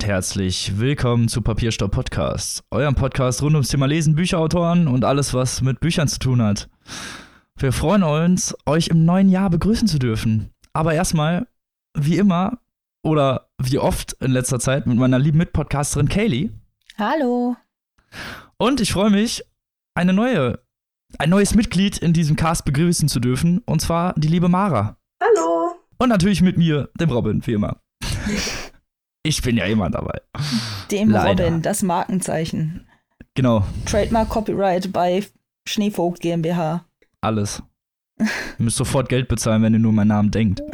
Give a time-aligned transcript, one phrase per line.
[0.00, 5.34] Und herzlich willkommen zu Papierstopp Podcast, eurem Podcast rund ums Thema Lesen, Bücherautoren und alles,
[5.34, 6.70] was mit Büchern zu tun hat.
[7.58, 10.54] Wir freuen uns, euch im neuen Jahr begrüßen zu dürfen.
[10.72, 11.48] Aber erstmal,
[11.92, 12.60] wie immer
[13.04, 16.48] oder wie oft in letzter Zeit mit meiner lieben Mitpodcasterin Kaylee.
[16.96, 17.56] Hallo.
[18.56, 19.44] Und ich freue mich,
[19.94, 20.60] eine neue,
[21.18, 24.96] ein neues Mitglied in diesem Cast begrüßen zu dürfen, und zwar die liebe Mara.
[25.22, 25.74] Hallo.
[25.98, 27.82] Und natürlich mit mir, dem Robin, wie immer.
[29.22, 30.20] Ich bin ja immer dabei.
[30.90, 31.44] Dem Leider.
[31.44, 32.86] Robin, das Markenzeichen.
[33.34, 35.24] Genau, Trademark Copyright bei
[35.68, 36.84] Schneevogt GmbH.
[37.20, 37.62] alles.
[38.18, 38.26] Ihr
[38.58, 40.60] müsst sofort Geld bezahlen, wenn ihr nur meinen Namen denkt.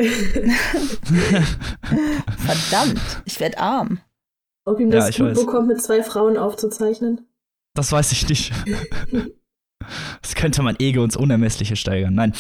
[2.39, 4.01] Verdammt, ich werd arm.
[4.65, 5.39] Ob ihm Ja, das ich gut weiß.
[5.47, 7.27] bekommt, mit zwei Frauen aufzuzeichnen.
[7.75, 8.53] Das weiß ich nicht.
[10.21, 12.15] Das könnte mein Ego ins Unermessliche steigern.
[12.15, 12.33] Nein.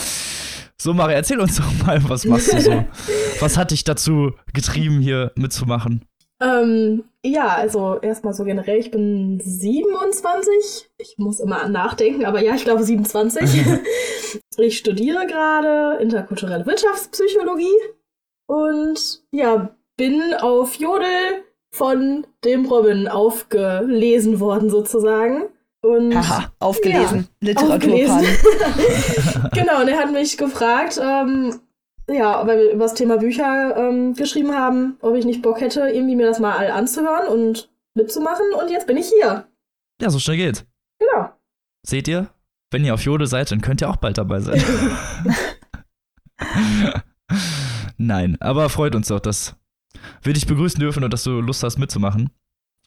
[0.78, 2.84] So, Mari, erzähl uns doch mal, was machst du so?
[3.40, 6.04] Was hat dich dazu getrieben, hier mitzumachen?
[6.40, 10.88] Ähm, ja, also erstmal so generell, ich bin 27.
[10.98, 13.64] Ich muss immer nachdenken, aber ja, ich glaube 27.
[14.58, 17.76] ich studiere gerade interkulturelle Wirtschaftspsychologie
[18.46, 25.44] und ja, bin auf Jodel von dem Robin aufgelesen worden sozusagen.
[25.86, 27.28] Und Haha, aufgelesen.
[27.40, 27.90] Literaturpan.
[27.92, 29.50] Aufgelesen.
[29.52, 31.60] genau, und er hat mich gefragt, ähm,
[32.10, 35.88] ja, weil wir über das Thema Bücher ähm, geschrieben haben, ob ich nicht Bock hätte,
[35.88, 38.46] irgendwie mir das mal all anzuhören und mitzumachen.
[38.60, 39.46] Und jetzt bin ich hier.
[40.00, 40.64] Ja, so schnell geht's.
[40.98, 41.30] Genau.
[41.86, 42.28] Seht ihr?
[42.72, 44.62] Wenn ihr auf Jode seid, dann könnt ihr auch bald dabei sein.
[47.96, 49.54] Nein, aber freut uns doch, dass
[50.22, 52.30] wir dich begrüßen dürfen und dass du Lust hast mitzumachen.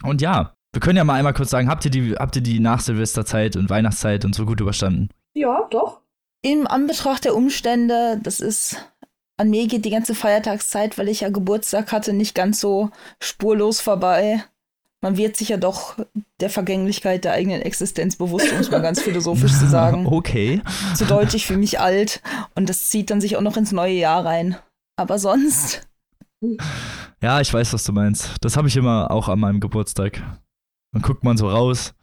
[0.03, 2.59] Und ja, wir können ja mal einmal kurz sagen, habt ihr die, habt ihr die
[2.59, 5.09] Nach-Silvesterzeit und Weihnachtszeit und so gut überstanden?
[5.34, 6.02] Ja, doch.
[6.41, 8.78] Im Anbetracht der Umstände, das ist,
[9.38, 13.81] an mir geht die ganze Feiertagszeit, weil ich ja Geburtstag hatte, nicht ganz so spurlos
[13.81, 14.44] vorbei.
[15.02, 15.96] Man wird sich ja doch
[16.41, 20.06] der Vergänglichkeit der eigenen Existenz bewusst, um es mal ganz philosophisch zu sagen.
[20.12, 20.62] Okay.
[20.96, 22.22] Zu deutsch, ich fühle mich alt
[22.56, 24.58] und das zieht dann sich auch noch ins neue Jahr rein.
[24.97, 25.88] Aber sonst,
[27.22, 28.35] Ja, ich weiß, was du meinst.
[28.41, 30.22] Das habe ich immer auch an meinem Geburtstag.
[30.91, 31.94] Dann guckt man so raus,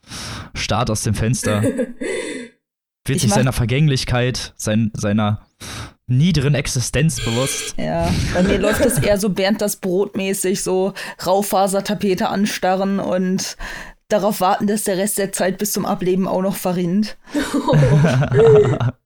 [0.54, 5.46] starrt aus dem Fenster, wird Ich sich seiner Vergänglichkeit, sein, seiner
[6.06, 7.74] niederen Existenz bewusst.
[7.78, 10.94] ja, bei mir läuft es eher so Bernd das Brot mäßig, so
[11.24, 13.56] Raufasertapete anstarren und
[14.08, 17.16] darauf warten, dass der Rest der Zeit bis zum Ableben auch noch verrinnt.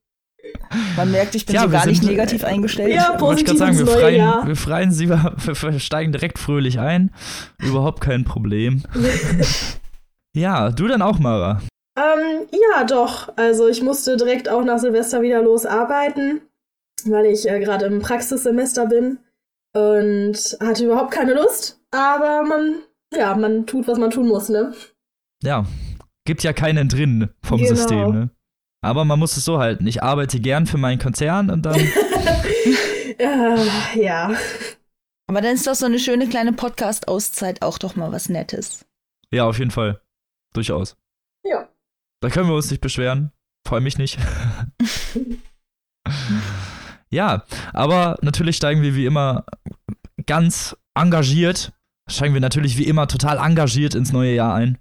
[0.95, 2.93] Man merkt, ich bin Ja, so gar nicht sind- negativ eingestellt.
[2.93, 4.47] Ja, ich positiv gerade sagen, wir neue freien, Jahr.
[4.47, 7.11] wir freien sie, wir, wir steigen direkt fröhlich ein.
[7.59, 8.83] Überhaupt kein Problem.
[10.33, 11.61] Ja, du dann auch, Mara.
[11.97, 13.35] Ähm, ja, doch.
[13.37, 16.41] Also ich musste direkt auch nach Silvester wieder losarbeiten,
[17.05, 19.19] weil ich äh, gerade im Praxissemester bin
[19.75, 21.81] und hatte überhaupt keine Lust.
[21.91, 22.75] Aber man,
[23.13, 24.73] ja, man tut, was man tun muss, ne?
[25.43, 25.65] Ja,
[26.25, 27.75] gibt ja keinen drin vom Genau.
[27.75, 28.29] System, ne?
[28.81, 29.85] Aber man muss es so halten.
[29.85, 31.79] Ich arbeite gern für meinen Konzern und dann.
[33.19, 34.33] Äh, ja.
[35.27, 38.85] Aber dann ist doch so eine schöne kleine Podcast-Auszeit auch doch mal was Nettes.
[39.31, 40.01] ja, auf jeden Fall.
[40.53, 40.97] Durchaus.
[41.45, 41.69] Ja.
[42.21, 43.31] Da können wir uns nicht beschweren.
[43.65, 44.17] Freue mich nicht.
[47.09, 49.45] ja, aber natürlich steigen wir wie immer
[50.25, 51.71] ganz engagiert,
[52.09, 54.77] steigen wir natürlich wie immer total engagiert ins neue Jahr ein.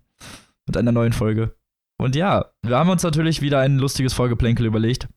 [0.66, 1.54] Mit einer neuen Folge.
[2.00, 5.08] Und ja, wir haben uns natürlich wieder ein lustiges Folgeplänkel überlegt.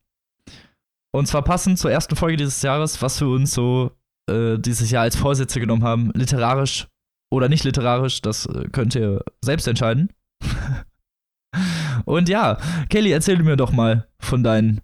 [1.16, 3.92] Und zwar passend zur ersten Folge dieses Jahres, was wir uns so
[4.30, 6.88] äh, dieses Jahr als Vorsätze genommen haben, literarisch
[7.32, 10.12] oder nicht literarisch, das äh, könnt ihr selbst entscheiden.
[12.06, 12.58] Und ja,
[12.90, 14.82] Kelly, erzähl mir doch mal von deinen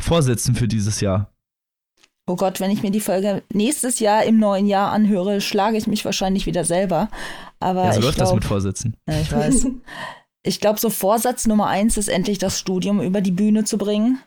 [0.00, 1.32] Vorsätzen für dieses Jahr.
[2.28, 5.88] Oh Gott, wenn ich mir die Folge nächstes Jahr im neuen Jahr anhöre, schlage ich
[5.88, 7.08] mich wahrscheinlich wieder selber.
[7.58, 8.96] Aber Ja, so ich läuft das glaub- mit Vorsätzen.
[9.08, 9.66] Ja, ich weiß.
[10.42, 14.20] Ich glaube, so Vorsatz Nummer eins ist endlich das Studium über die Bühne zu bringen.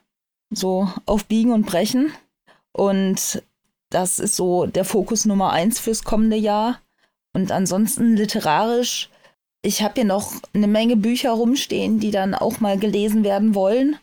[0.50, 2.14] So auf Biegen und Brechen.
[2.72, 3.44] Und
[3.90, 6.80] das ist so der Fokus Nummer eins fürs kommende Jahr.
[7.34, 9.10] Und ansonsten literarisch.
[9.62, 13.98] Ich habe hier noch eine Menge Bücher rumstehen, die dann auch mal gelesen werden wollen.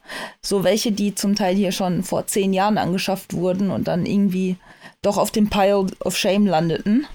[0.45, 4.57] So welche, die zum Teil hier schon vor zehn Jahren angeschafft wurden und dann irgendwie
[5.03, 7.07] doch auf dem Pile of Shame landeten.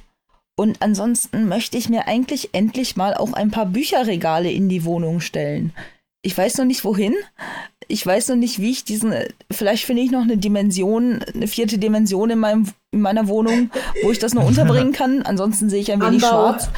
[0.59, 5.19] Und ansonsten möchte ich mir eigentlich endlich mal auch ein paar Bücherregale in die Wohnung
[5.21, 5.71] stellen.
[6.24, 7.13] Ich weiß noch nicht wohin.
[7.88, 9.13] Ich weiß noch nicht, wie ich diesen.
[9.51, 13.69] Vielleicht finde ich noch eine Dimension, eine vierte Dimension in, meinem, in meiner Wohnung,
[14.04, 15.21] wo ich das noch unterbringen kann.
[15.21, 16.50] Ansonsten sehe ich ein wenig Anbau.
[16.50, 16.69] schwarz.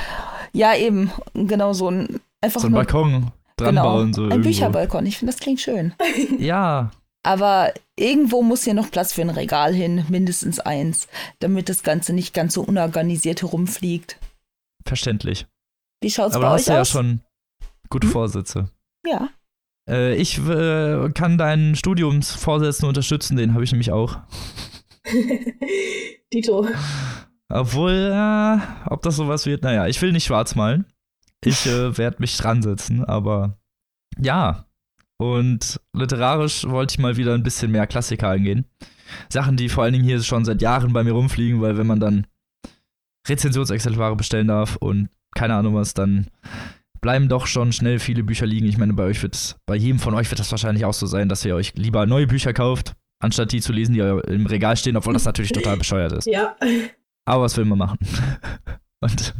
[0.52, 1.10] Ja, eben.
[1.34, 2.20] Genau so ein.
[2.42, 4.14] Einfach So ein nur, Balkon dran genau, bauen.
[4.14, 4.50] So ein irgendwo.
[4.50, 5.06] Bücherbalkon.
[5.06, 5.94] Ich finde, das klingt schön.
[6.38, 6.92] Ja,
[7.24, 11.08] Aber irgendwo muss hier noch Platz für ein Regal hin, mindestens eins,
[11.40, 14.18] damit das Ganze nicht ganz so unorganisiert herumfliegt.
[14.86, 15.46] verständlich.
[16.02, 16.90] Wie schaut's Aber bei euch hast ja aus?
[16.90, 17.22] schon
[17.90, 18.14] gute Hm?
[18.14, 18.70] Vorsätze.
[19.06, 19.30] Ja.
[19.90, 24.18] Äh, ich äh, kann deinen Studiumsvorsätzen unterstützen, den habe ich nämlich auch.
[26.34, 26.68] Dito.
[27.52, 28.58] Obwohl, äh,
[28.90, 30.86] ob das sowas wird, naja, ich will nicht schwarz malen.
[31.44, 33.58] Ich äh, werde mich dran setzen, aber
[34.18, 34.66] ja.
[35.22, 38.66] Und literarisch wollte ich mal wieder ein bisschen mehr Klassiker angehen.
[39.30, 42.00] Sachen, die vor allen Dingen hier schon seit Jahren bei mir rumfliegen, weil wenn man
[42.00, 42.28] dann
[43.28, 46.28] Rezensionsexemplare bestellen darf und keine Ahnung was, dann
[47.02, 48.68] bleiben doch schon schnell viele Bücher liegen.
[48.68, 51.30] Ich meine, bei euch wird bei jedem von euch wird das wahrscheinlich auch so sein,
[51.30, 54.98] dass ihr euch lieber neue Bücher kauft, anstatt die zu lesen, die im Regal stehen,
[54.98, 56.28] obwohl das natürlich total bescheuert ist.
[56.28, 56.56] Ja.
[57.26, 58.00] Aber was will man machen?
[59.02, 59.34] Und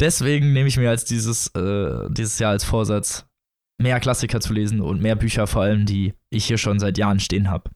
[0.00, 3.26] deswegen nehme ich mir als dieses, äh, dieses Jahr als Vorsatz,
[3.80, 7.20] mehr Klassiker zu lesen und mehr Bücher vor allem, die ich hier schon seit Jahren
[7.20, 7.70] stehen habe.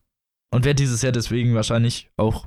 [0.53, 2.47] Und werde dieses Jahr deswegen wahrscheinlich auch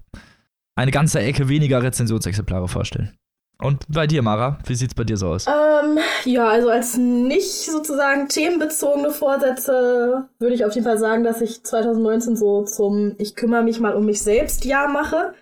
[0.75, 3.17] eine ganze Ecke weniger Rezensionsexemplare vorstellen.
[3.59, 5.47] Und bei dir, Mara, wie sieht's bei dir so aus?
[5.47, 11.41] Ähm, ja, also als nicht sozusagen themenbezogene Vorsätze würde ich auf jeden Fall sagen, dass
[11.41, 15.33] ich 2019 so zum Ich kümmere mich mal um mich selbst Jahr mache.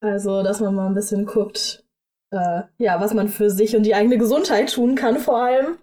[0.00, 1.84] Also, dass man mal ein bisschen guckt,
[2.32, 5.78] äh, ja, was man für sich und die eigene Gesundheit tun kann vor allem.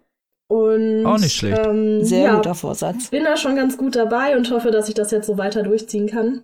[0.47, 1.65] Und Auch nicht schlecht.
[1.65, 3.09] Ähm, Sehr ja, guter Vorsatz.
[3.09, 6.07] bin da schon ganz gut dabei und hoffe, dass ich das jetzt so weiter durchziehen
[6.07, 6.43] kann.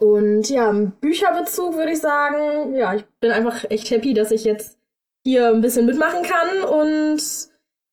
[0.00, 4.44] Und ja, im Bücherbezug würde ich sagen, ja, ich bin einfach echt happy, dass ich
[4.44, 4.78] jetzt
[5.22, 7.20] hier ein bisschen mitmachen kann und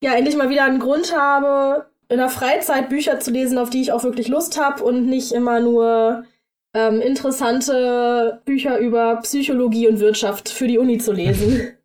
[0.01, 3.81] ja, endlich mal wieder einen Grund habe, in der Freizeit Bücher zu lesen, auf die
[3.81, 6.25] ich auch wirklich Lust habe und nicht immer nur
[6.74, 11.74] ähm, interessante Bücher über Psychologie und Wirtschaft für die Uni zu lesen.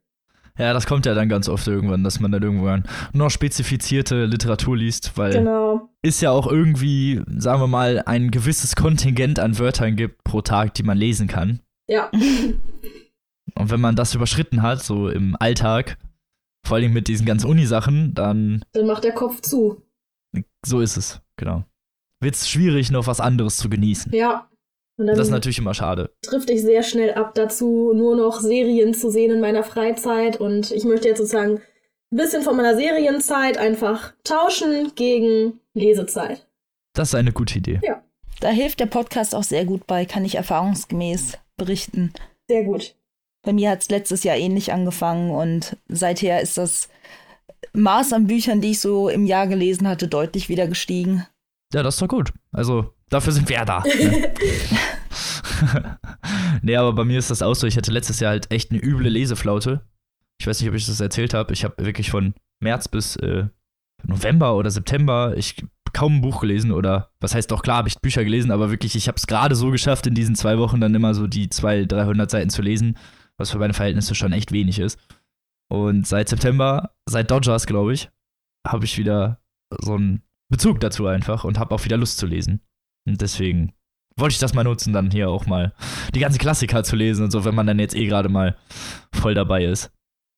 [0.58, 2.82] Ja, das kommt ja dann ganz oft irgendwann, dass man dann irgendwann
[3.12, 5.88] noch spezifizierte Literatur liest, weil genau.
[6.02, 10.74] es ja auch irgendwie, sagen wir mal, ein gewisses Kontingent an Wörtern gibt pro Tag,
[10.74, 11.60] die man lesen kann.
[11.88, 12.10] Ja.
[13.54, 15.96] Und wenn man das überschritten hat, so im Alltag,
[16.66, 19.82] vor allem mit diesen ganzen Uni-Sachen, dann Dann macht der Kopf zu.
[20.66, 21.64] so ist es, genau.
[22.20, 24.12] Wird es schwierig, noch was anderes zu genießen.
[24.12, 24.47] Ja.
[24.98, 26.10] Und dann Das ist natürlich immer schade.
[26.22, 30.38] trifft ich sehr schnell ab dazu, nur noch Serien zu sehen in meiner Freizeit.
[30.40, 31.62] Und ich möchte jetzt sozusagen
[32.10, 36.46] ein bisschen von meiner Serienzeit einfach tauschen gegen Lesezeit.
[36.94, 37.80] Das ist eine gute Idee.
[38.40, 42.12] Da hilft der Podcast auch sehr gut bei, kann ich erfahrungsgemäß berichten.
[42.48, 42.96] Sehr gut.
[43.44, 46.88] Bei mir hat es letztes Jahr ähnlich angefangen und seither ist das
[47.72, 51.26] Maß an Büchern, die ich so im Jahr gelesen hatte, deutlich wieder gestiegen.
[51.74, 52.32] Ja, das ist doch gut.
[52.52, 53.82] Also, dafür sind wir ja da.
[53.82, 54.32] Ne?
[56.62, 57.66] nee, aber bei mir ist das auch so.
[57.66, 59.82] Ich hatte letztes Jahr halt echt eine üble Leseflaute.
[60.40, 61.52] Ich weiß nicht, ob ich das erzählt habe.
[61.52, 63.46] Ich habe wirklich von März bis äh,
[64.04, 65.56] November oder September ich
[65.92, 68.94] kaum ein Buch gelesen oder was heißt doch klar, habe ich Bücher gelesen, aber wirklich,
[68.94, 71.90] ich habe es gerade so geschafft, in diesen zwei Wochen dann immer so die 200,
[71.90, 72.96] 300 Seiten zu lesen,
[73.36, 75.00] was für meine Verhältnisse schon echt wenig ist.
[75.70, 78.10] Und seit September, seit Dodgers, glaube ich,
[78.66, 79.40] habe ich wieder
[79.80, 82.60] so einen Bezug dazu einfach und habe auch wieder Lust zu lesen.
[83.06, 83.72] Und deswegen
[84.16, 85.74] wollte ich das mal nutzen, dann hier auch mal
[86.14, 88.56] die ganzen Klassiker zu lesen und so, wenn man dann jetzt eh gerade mal
[89.12, 89.90] voll dabei ist.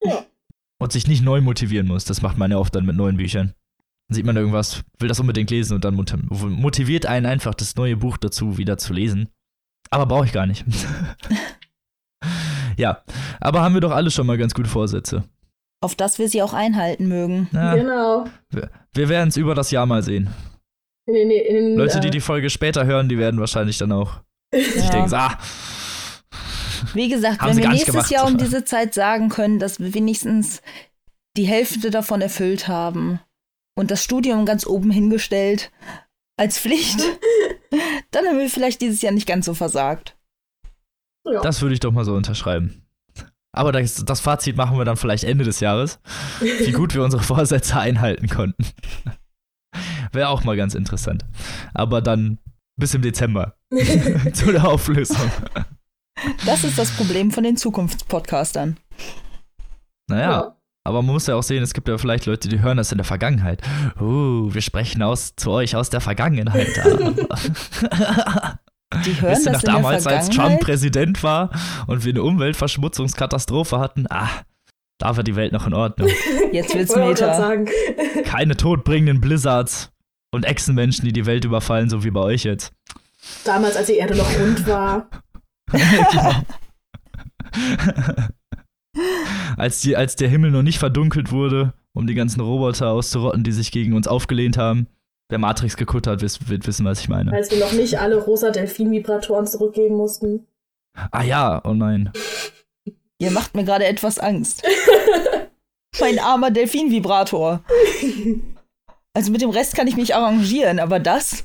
[0.02, 0.24] Ja.
[0.80, 2.04] Und sich nicht neu motivieren muss.
[2.04, 3.54] Das macht man ja oft dann mit neuen Büchern.
[4.08, 7.76] Dann sieht man irgendwas, will das unbedingt lesen und dann mot- motiviert einen einfach das
[7.76, 9.28] neue Buch dazu wieder zu lesen.
[9.90, 10.64] Aber brauche ich gar nicht.
[12.76, 13.02] ja,
[13.40, 15.24] aber haben wir doch alle schon mal ganz gute Vorsätze.
[15.82, 17.48] Auf das wir sie auch einhalten mögen.
[17.52, 18.24] Ja, Genau.
[18.92, 20.28] wir werden es über das Jahr mal sehen.
[21.06, 24.20] In in den, Leute, die äh, die Folge später hören, die werden wahrscheinlich dann auch
[24.52, 24.90] sich Ja.
[24.90, 25.38] denken, ah,
[26.94, 28.10] Wie gesagt, wenn wir nächstes gemacht.
[28.10, 30.62] Jahr um diese Zeit sagen können, dass wir wenigstens
[31.36, 33.20] die Hälfte davon erfüllt haben
[33.76, 35.70] und das Studium ganz oben hingestellt
[36.36, 37.00] als Pflicht,
[38.10, 40.16] dann haben wir vielleicht dieses Jahr nicht ganz so versagt.
[41.26, 41.40] ja.
[41.42, 42.79] Das würde ich doch mal so unterschreiben.
[43.52, 45.98] Aber das, das Fazit machen wir dann vielleicht Ende des Jahres,
[46.40, 48.64] wie gut wir unsere Vorsätze einhalten konnten.
[50.12, 51.24] Wäre auch mal ganz interessant.
[51.74, 52.38] Aber dann
[52.78, 53.54] bis im Dezember
[54.32, 55.30] zu der Auflösung.
[56.46, 58.76] Das ist das Problem von den Zukunftspodcastern.
[60.08, 60.56] Naja, Ja.
[60.84, 62.98] aber man muss ja auch sehen, es gibt ja vielleicht Leute, die hören das in
[62.98, 63.62] der Vergangenheit.
[64.00, 66.68] Uh, wir sprechen aus, zu euch aus der Vergangenheit.
[69.04, 70.60] Die hören Wisst ihr in damals, als Trump.
[70.60, 71.50] Präsident war
[71.86, 74.06] und wir eine Umweltverschmutzungskatastrophe hatten?
[74.10, 74.28] Ah,
[74.98, 76.08] da war die Welt noch in Ordnung.
[76.52, 77.36] Jetzt Ich wird's Meta.
[77.36, 77.68] sagen.
[78.24, 79.92] Keine todbringenden Blizzards
[80.32, 82.72] und Echsenmenschen, die die Welt überfallen, so wie bei euch jetzt.
[83.44, 85.08] Damals, als die Erde noch rund war.
[89.56, 93.52] als, die, als der Himmel noch nicht verdunkelt wurde, um die ganzen Roboter auszurotten, die
[93.52, 94.86] sich gegen uns aufgelehnt haben.
[95.30, 97.32] Wer Matrix geguckt hat, wird wissen, was ich meine.
[97.32, 100.46] Als wir noch nicht alle rosa Delfin-Vibratoren zurückgeben mussten.
[101.12, 102.12] Ah ja, oh nein.
[103.18, 104.66] Ihr macht mir gerade etwas Angst.
[106.00, 107.62] mein armer Delfin-Vibrator.
[109.12, 111.42] Also mit dem Rest kann ich mich arrangieren, aber das?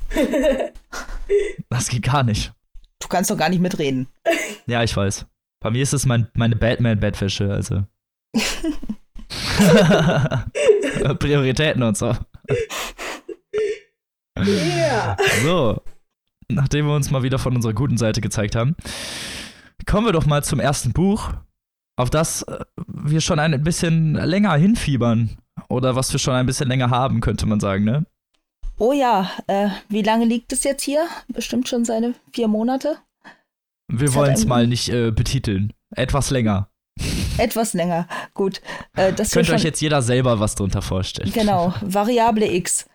[1.68, 2.52] Das geht gar nicht.
[3.00, 4.06] Du kannst doch gar nicht mitreden.
[4.68, 5.26] Ja, ich weiß.
[5.60, 7.82] Bei mir ist es mein, meine Batman-Bettwäsche, also.
[11.18, 12.14] Prioritäten und so.
[14.44, 15.16] Ja.
[15.42, 15.82] So,
[16.48, 18.76] nachdem wir uns mal wieder von unserer guten Seite gezeigt haben,
[19.86, 21.30] kommen wir doch mal zum ersten Buch,
[21.96, 25.38] auf das äh, wir schon ein bisschen länger hinfiebern.
[25.68, 28.04] Oder was wir schon ein bisschen länger haben, könnte man sagen, ne?
[28.78, 31.06] Oh ja, äh, wie lange liegt es jetzt hier?
[31.28, 32.98] Bestimmt schon seine vier Monate.
[33.88, 35.72] Wir wollen es mal nicht äh, betiteln.
[35.94, 36.68] Etwas länger.
[37.38, 38.06] Etwas länger.
[38.34, 38.60] Gut.
[38.96, 41.32] Äh, Könnt euch jetzt jeder selber was drunter vorstellen.
[41.32, 42.86] Genau, Variable X.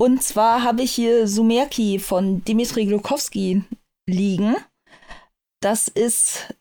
[0.00, 3.64] Und zwar habe ich hier Sumerki von Dimitri Glukowski
[4.08, 4.56] liegen.
[5.60, 6.54] Das ist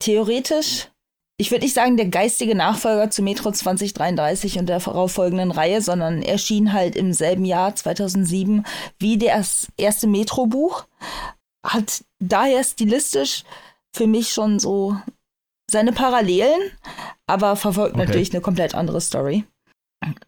[0.00, 0.88] theoretisch,
[1.36, 6.20] ich würde nicht sagen der geistige Nachfolger zu Metro 2033 und der darauffolgenden Reihe, sondern
[6.20, 8.66] erschien halt im selben Jahr 2007
[8.98, 10.84] wie das erste Metro-Buch.
[11.64, 13.44] Hat daher stilistisch
[13.94, 14.96] für mich schon so
[15.70, 16.60] seine Parallelen,
[17.28, 18.04] aber verfolgt Okay.
[18.04, 19.44] natürlich eine komplett andere Story.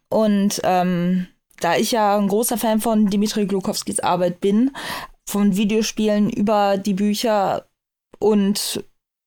[0.07, 1.27] Und ähm,
[1.59, 4.71] da ich ja ein großer Fan von Dimitri Glukowskis Arbeit bin,
[5.25, 7.65] von Videospielen über die Bücher
[8.19, 8.83] und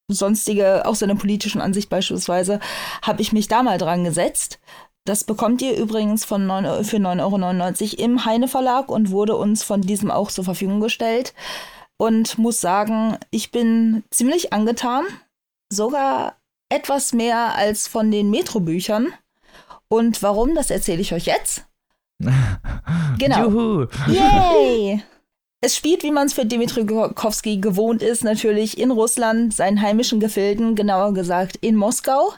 [0.09, 2.61] sonstige, auch seine politischen Ansicht beispielsweise,
[3.03, 4.61] habe ich mich da mal dran gesetzt.
[5.05, 9.37] Das bekommt ihr übrigens von 9, Eu- für 9,99 Euro im Heine Verlag und wurde
[9.37, 11.35] uns von diesem auch zur Verfügung gestellt.
[11.97, 15.05] Und muss sagen, ich bin ziemlich angetan.
[15.73, 16.37] Sogar
[16.69, 19.13] etwas mehr als von den Metro-Büchern.
[19.89, 21.66] Und warum, das erzähle ich euch jetzt.
[23.19, 23.49] Genau.
[23.49, 23.87] Juhu.
[24.09, 25.03] Yay!
[25.63, 30.21] Es spielt, wie man es für Dimitri Glukowski gewohnt ist, natürlich in Russland, seinen heimischen
[30.21, 32.35] Gefilden, genauer gesagt in Moskau.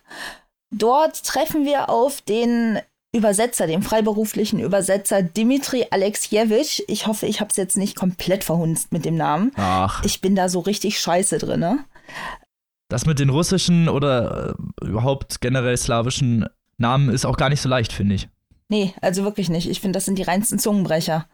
[0.71, 2.79] Dort treffen wir auf den
[3.15, 6.81] Übersetzer, den freiberuflichen Übersetzer Dimitri Alexejewitsch.
[6.87, 9.51] Ich hoffe, ich habe es jetzt nicht komplett verhunzt mit dem Namen.
[9.57, 11.61] Ach, Ich bin da so richtig scheiße drin.
[11.61, 11.85] Ne?
[12.89, 16.47] das mit den russischen oder äh, überhaupt generell slawischen
[16.79, 18.29] Namen ist auch gar nicht so leicht, finde ich.
[18.69, 19.69] Nee, also wirklich nicht.
[19.69, 21.27] Ich finde, das sind die reinsten Zungenbrecher.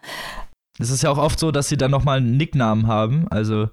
[0.79, 3.69] Es ist ja auch oft so, dass sie dann nochmal einen Nicknamen haben, also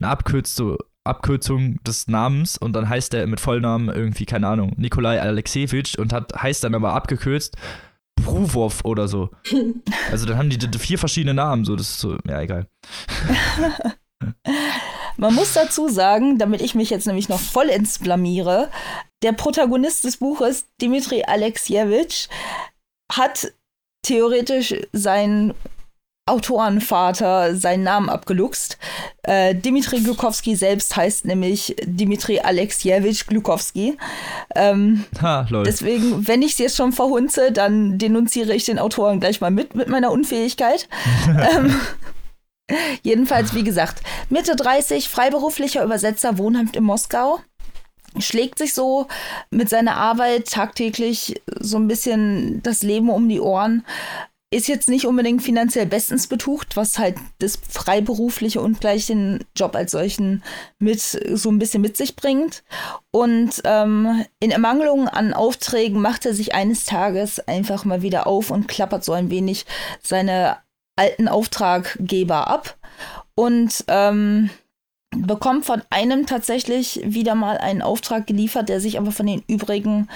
[0.00, 5.20] eine Abkürzung, Abkürzung des Namens und dann heißt der mit Vollnamen irgendwie, keine Ahnung, Nikolai
[5.20, 7.56] Alexejewitsch und hat, heißt dann aber abgekürzt
[8.22, 9.30] Pruvov oder so.
[10.10, 12.68] Also dann haben die vier verschiedene Namen, so, das ist so, ja, egal.
[15.16, 18.70] Man muss dazu sagen, damit ich mich jetzt nämlich noch vollends blamiere,
[19.22, 22.28] der Protagonist des Buches, Dimitri Alexejewitsch,
[23.10, 23.52] hat
[24.02, 25.54] theoretisch seinen
[26.26, 28.78] Autorenvater seinen Namen abgeluchst.
[29.24, 33.98] Äh, Dimitri Glukowski selbst heißt nämlich Dimitri Alexejewitsch Glukowski.
[34.54, 35.46] Ähm, Ha.
[35.66, 39.74] Deswegen, wenn ich es jetzt schon verhunze, dann denunziere ich den Autoren gleich mal mit,
[39.74, 40.88] mit meiner Unfähigkeit.
[41.56, 41.78] ähm,
[43.02, 47.40] jedenfalls, wie gesagt, Mitte 30, freiberuflicher Übersetzer, wohnhaft in Moskau.
[48.18, 49.06] Schlägt sich so
[49.50, 53.84] mit seiner Arbeit tagtäglich so ein bisschen das Leben um die Ohren.
[54.50, 59.74] Ist jetzt nicht unbedingt finanziell bestens betucht, was halt das Freiberufliche und gleich den Job
[59.74, 60.44] als solchen
[60.78, 62.62] mit so ein bisschen mit sich bringt.
[63.10, 68.50] Und ähm, in Ermangelung an Aufträgen macht er sich eines Tages einfach mal wieder auf
[68.50, 69.66] und klappert so ein wenig
[70.00, 70.58] seine
[70.96, 72.76] alten Auftraggeber ab
[73.34, 74.50] und ähm,
[75.16, 80.08] bekommt von einem tatsächlich wieder mal einen Auftrag geliefert, der sich aber von den übrigen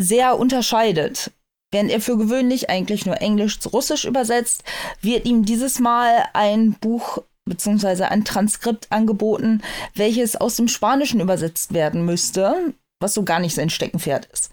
[0.00, 1.30] sehr unterscheidet.
[1.72, 4.62] Während er für gewöhnlich eigentlich nur Englisch zu Russisch übersetzt,
[5.00, 8.04] wird ihm dieses Mal ein Buch bzw.
[8.04, 9.62] ein Transkript angeboten,
[9.94, 14.50] welches aus dem Spanischen übersetzt werden müsste, was so gar nicht sein Steckenpferd ist.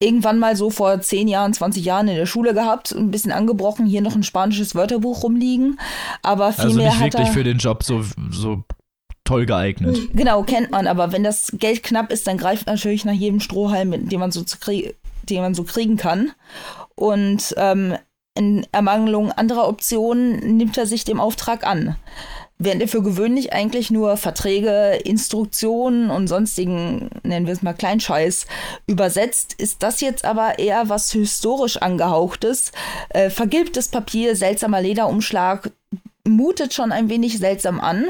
[0.00, 3.86] Irgendwann mal so vor 10 Jahren, 20 Jahren in der Schule gehabt, ein bisschen angebrochen,
[3.86, 5.78] hier noch ein spanisches Wörterbuch rumliegen,
[6.22, 8.64] aber viel also mehr nicht hat wirklich er für den Job so, so
[9.24, 9.98] toll geeignet.
[10.12, 14.08] Genau, kennt man, aber wenn das Geld knapp ist, dann greift natürlich nach jedem Strohhalm,
[14.08, 14.94] dem man so zu krie-
[15.28, 16.32] den man so kriegen kann.
[16.94, 17.96] Und ähm,
[18.36, 21.96] in Ermangelung anderer Optionen nimmt er sich dem Auftrag an.
[22.58, 28.46] Während er für gewöhnlich eigentlich nur Verträge, Instruktionen und sonstigen, nennen wir es mal Kleinscheiß,
[28.86, 32.70] übersetzt, ist das jetzt aber eher was historisch angehauchtes.
[33.08, 35.72] Äh, vergilbtes Papier, seltsamer Lederumschlag,
[36.26, 38.06] mutet schon ein wenig seltsam an.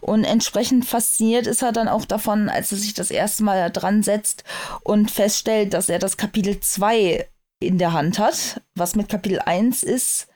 [0.00, 3.68] Und entsprechend fasziniert ist er dann auch davon, als er sich das erste Mal da
[3.70, 4.44] dran setzt
[4.82, 7.26] und feststellt, dass er das Kapitel 2
[7.60, 8.60] in der Hand hat.
[8.74, 10.28] Was mit Kapitel 1 ist,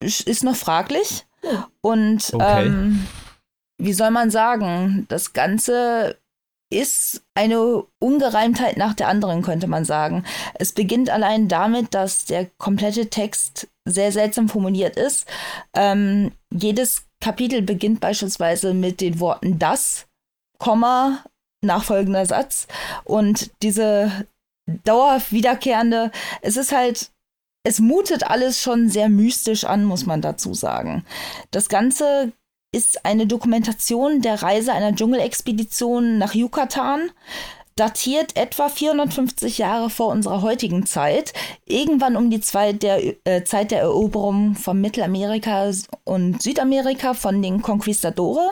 [0.00, 1.26] ist noch fraglich.
[1.80, 2.66] Und Okay.
[2.68, 3.06] ähm,
[3.78, 6.18] wie soll man sagen, das Ganze
[6.70, 10.24] ist eine Ungereimtheit nach der anderen, könnte man sagen.
[10.54, 15.26] Es beginnt allein damit, dass der komplette Text sehr seltsam formuliert ist.
[15.74, 20.06] Ähm, jedes Kapitel beginnt beispielsweise mit den Worten das,
[20.58, 21.24] Komma,
[21.64, 22.66] nachfolgender Satz.
[23.04, 24.26] Und diese
[24.66, 26.10] dauerhaft wiederkehrende,
[26.42, 27.10] es ist halt,
[27.64, 31.04] es mutet alles schon sehr mystisch an, muss man dazu sagen.
[31.50, 32.32] Das Ganze
[32.72, 37.10] ist eine Dokumentation der Reise einer Dschungelexpedition nach Yucatan,
[37.76, 41.32] datiert etwa 450 Jahre vor unserer heutigen Zeit,
[41.64, 45.70] irgendwann um die Zeit der, äh, Zeit der Eroberung von Mittelamerika
[46.04, 48.50] und Südamerika von den Conquistadores,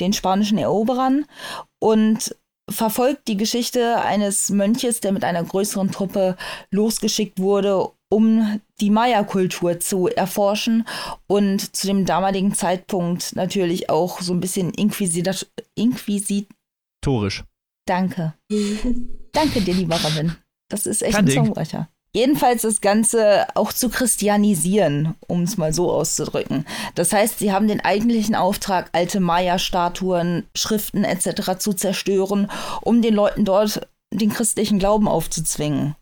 [0.00, 1.24] den spanischen Eroberern,
[1.80, 2.36] und
[2.70, 6.36] verfolgt die Geschichte eines Mönches, der mit einer größeren Truppe
[6.70, 10.86] losgeschickt wurde, um die Maya-Kultur zu erforschen
[11.26, 17.44] und zu dem damaligen Zeitpunkt natürlich auch so ein bisschen inquisit inquisitorisch.
[17.86, 18.34] Danke.
[19.32, 20.36] Danke dir, lieber Robin.
[20.68, 21.88] Das ist echt Kein ein Zungenbrecher.
[22.14, 26.66] Jedenfalls das Ganze auch zu christianisieren, um es mal so auszudrücken.
[26.94, 31.58] Das heißt, sie haben den eigentlichen Auftrag, alte Maya-Statuen, Schriften etc.
[31.58, 32.50] zu zerstören,
[32.80, 35.96] um den Leuten dort den christlichen Glauben aufzuzwingen.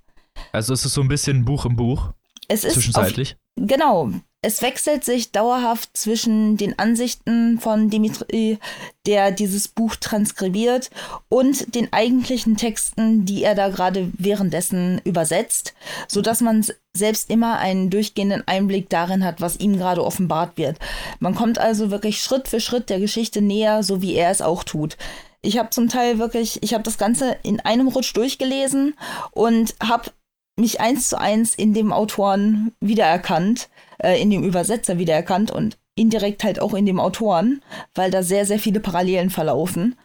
[0.57, 2.13] Also ist es so ein bisschen Buch im Buch.
[2.49, 3.33] Es ist zwischenzeitlich.
[3.33, 4.11] Auf, genau.
[4.41, 8.59] Es wechselt sich dauerhaft zwischen den Ansichten von Dimitri,
[9.05, 10.91] der dieses Buch transkribiert,
[11.29, 15.75] und den eigentlichen Texten, die er da gerade währenddessen übersetzt,
[16.09, 16.65] sodass man
[16.97, 20.79] selbst immer einen durchgehenden Einblick darin hat, was ihm gerade offenbart wird.
[21.19, 24.65] Man kommt also wirklich Schritt für Schritt der Geschichte näher, so wie er es auch
[24.65, 24.97] tut.
[25.43, 28.95] Ich habe zum Teil wirklich, ich habe das Ganze in einem Rutsch durchgelesen
[29.33, 30.11] und habe
[30.57, 36.45] mich eins zu eins in dem Autoren wiedererkannt, äh, in dem Übersetzer wiedererkannt und indirekt
[36.45, 37.63] halt auch in dem Autoren,
[37.95, 39.97] weil da sehr, sehr viele Parallelen verlaufen.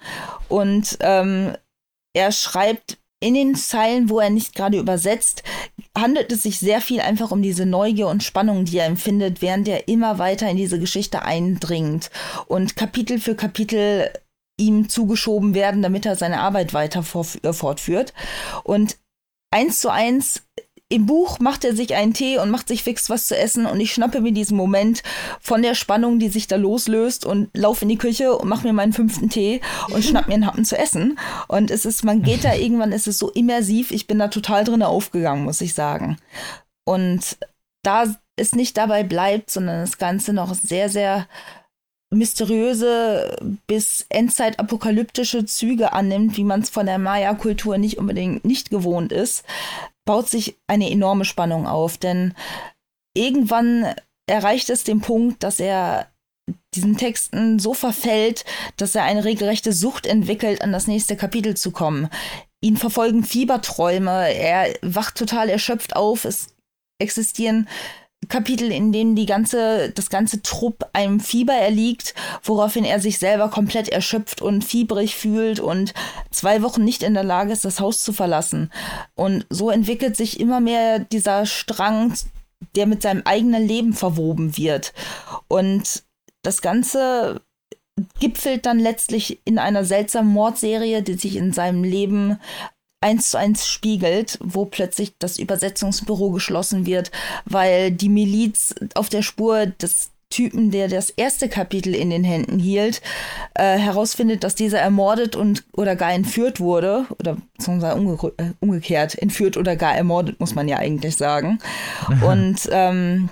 [0.48, 1.56] Und ähm,
[2.14, 5.44] er schreibt in den Zeilen, wo er nicht gerade übersetzt,
[5.96, 9.68] handelt es sich sehr viel einfach um diese Neugier und Spannung, die er empfindet, während
[9.68, 12.10] er immer weiter in diese Geschichte eindringt
[12.48, 14.10] und Kapitel für Kapitel
[14.58, 18.14] ihm zugeschoben werden, damit er seine Arbeit weiter fortführt.
[18.64, 18.98] Und
[19.52, 20.44] eins zu eins
[20.92, 23.80] im Buch macht er sich einen Tee und macht sich fix was zu essen und
[23.80, 25.04] ich schnappe mir diesen Moment
[25.40, 28.74] von der Spannung, die sich da loslöst und laufe in die Küche und mache mir
[28.74, 29.62] meinen fünften Tee
[29.94, 31.18] und schnapp mir einen Happen zu essen.
[31.48, 34.66] Und es ist, man geht da irgendwann, ist es so immersiv, ich bin da total
[34.66, 36.18] drin aufgegangen, muss ich sagen.
[36.84, 37.38] Und
[37.84, 41.28] da es nicht dabei bleibt, sondern das Ganze noch sehr, sehr
[42.12, 43.36] mysteriöse
[43.68, 49.44] bis Endzeit-apokalyptische Züge annimmt, wie man es von der Maya-Kultur nicht unbedingt nicht gewohnt ist,
[50.06, 51.98] baut sich eine enorme Spannung auf.
[51.98, 52.34] Denn
[53.16, 53.96] irgendwann
[54.28, 56.08] erreicht es den Punkt, dass er
[56.74, 58.46] diesen Texten so verfällt,
[58.78, 62.10] dass er eine regelrechte Sucht entwickelt, an das nächste Kapitel zu kommen.
[62.62, 66.48] Ihn verfolgen Fieberträume, er wacht total erschöpft auf, es
[67.00, 67.68] existieren
[68.30, 73.50] Kapitel, in denen die ganze, das ganze Trupp einem Fieber erliegt, woraufhin er sich selber
[73.50, 75.94] komplett erschöpft und fiebrig fühlt und
[76.30, 78.72] zwei Wochen nicht in der Lage ist, das Haus zu verlassen.
[79.16, 82.14] Und so entwickelt sich immer mehr dieser Strang,
[82.76, 84.94] der mit seinem eigenen Leben verwoben wird.
[85.48, 86.04] Und
[86.44, 87.42] das Ganze
[88.20, 92.40] gipfelt dann letztlich in einer seltsamen Mordserie, die sich in seinem Leben
[93.02, 97.12] eins zu eins spiegelt, wo plötzlich das Übersetzungsbüro geschlossen wird,
[97.46, 102.58] weil die Miliz auf der Spur des Typen, der das erste Kapitel in den Händen
[102.58, 103.02] hielt,
[103.54, 109.18] äh, herausfindet, dass dieser ermordet und oder gar entführt wurde oder beziehungsweise umge äh, umgekehrt
[109.22, 111.60] entführt oder gar ermordet, muss man ja eigentlich sagen.
[112.26, 113.30] und ähm,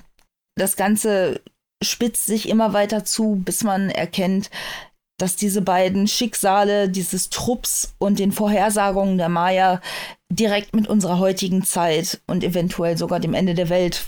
[0.56, 1.40] das Ganze
[1.82, 4.50] spitzt sich immer weiter zu, bis man erkennt,
[5.20, 9.80] dass diese beiden Schicksale dieses Trupps und den Vorhersagungen der Maya
[10.30, 14.06] direkt mit unserer heutigen Zeit und eventuell sogar dem Ende der Welt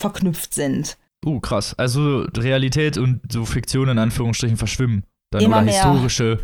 [0.00, 0.96] verknüpft sind.
[1.24, 1.74] Uh, krass.
[1.76, 5.04] Also Realität und so Fiktion in Anführungsstrichen verschwimmen.
[5.30, 5.74] Dann Immer oder mehr.
[5.74, 6.40] historische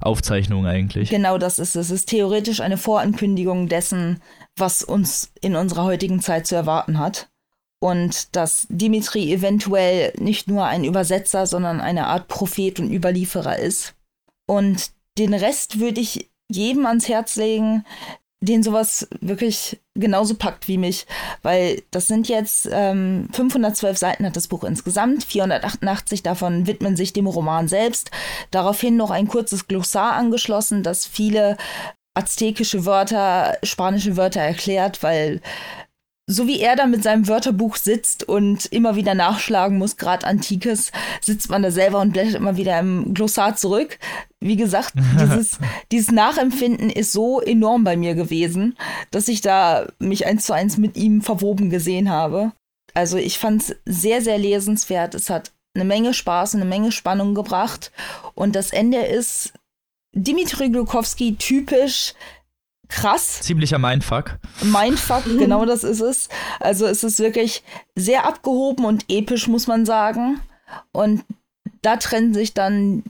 [0.00, 1.10] Aufzeichnungen eigentlich.
[1.10, 1.86] Genau das ist es.
[1.86, 4.20] Es ist theoretisch eine Vorankündigung dessen,
[4.56, 7.28] was uns in unserer heutigen Zeit zu erwarten hat
[7.80, 13.94] und dass Dimitri eventuell nicht nur ein Übersetzer, sondern eine Art Prophet und Überlieferer ist.
[14.46, 17.84] Und den Rest würde ich jedem ans Herz legen,
[18.40, 21.06] den sowas wirklich genauso packt wie mich,
[21.42, 27.12] weil das sind jetzt ähm, 512 Seiten hat das Buch insgesamt, 488 davon widmen sich
[27.12, 28.10] dem Roman selbst,
[28.50, 31.56] daraufhin noch ein kurzes Glossar angeschlossen, das viele
[32.14, 35.40] aztekische Wörter, spanische Wörter erklärt, weil
[36.28, 40.90] so wie er da mit seinem Wörterbuch sitzt und immer wieder nachschlagen muss, gerade Antikes,
[41.20, 43.98] sitzt man da selber und blättert immer wieder im Glossar zurück.
[44.40, 45.58] Wie gesagt, dieses,
[45.92, 48.76] dieses Nachempfinden ist so enorm bei mir gewesen,
[49.12, 52.52] dass ich da mich eins zu eins mit ihm verwoben gesehen habe.
[52.92, 55.14] Also ich fand es sehr, sehr lesenswert.
[55.14, 57.92] Es hat eine Menge Spaß, eine Menge Spannung gebracht.
[58.34, 59.52] Und das Ende ist
[60.12, 62.14] Dimitri Glukowski typisch
[62.88, 63.40] krass.
[63.40, 64.38] Ziemlicher Mindfuck.
[64.62, 66.28] Mindfuck, genau das ist es.
[66.60, 67.62] Also es ist wirklich
[67.94, 70.40] sehr abgehoben und episch, muss man sagen.
[70.92, 71.24] Und
[71.82, 73.04] da trennen sich dann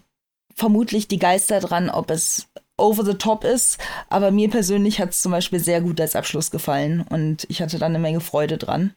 [0.55, 3.79] vermutlich die Geister dran, ob es over the top ist.
[4.09, 7.79] Aber mir persönlich hat es zum Beispiel sehr gut als Abschluss gefallen und ich hatte
[7.79, 8.95] da eine Menge Freude dran.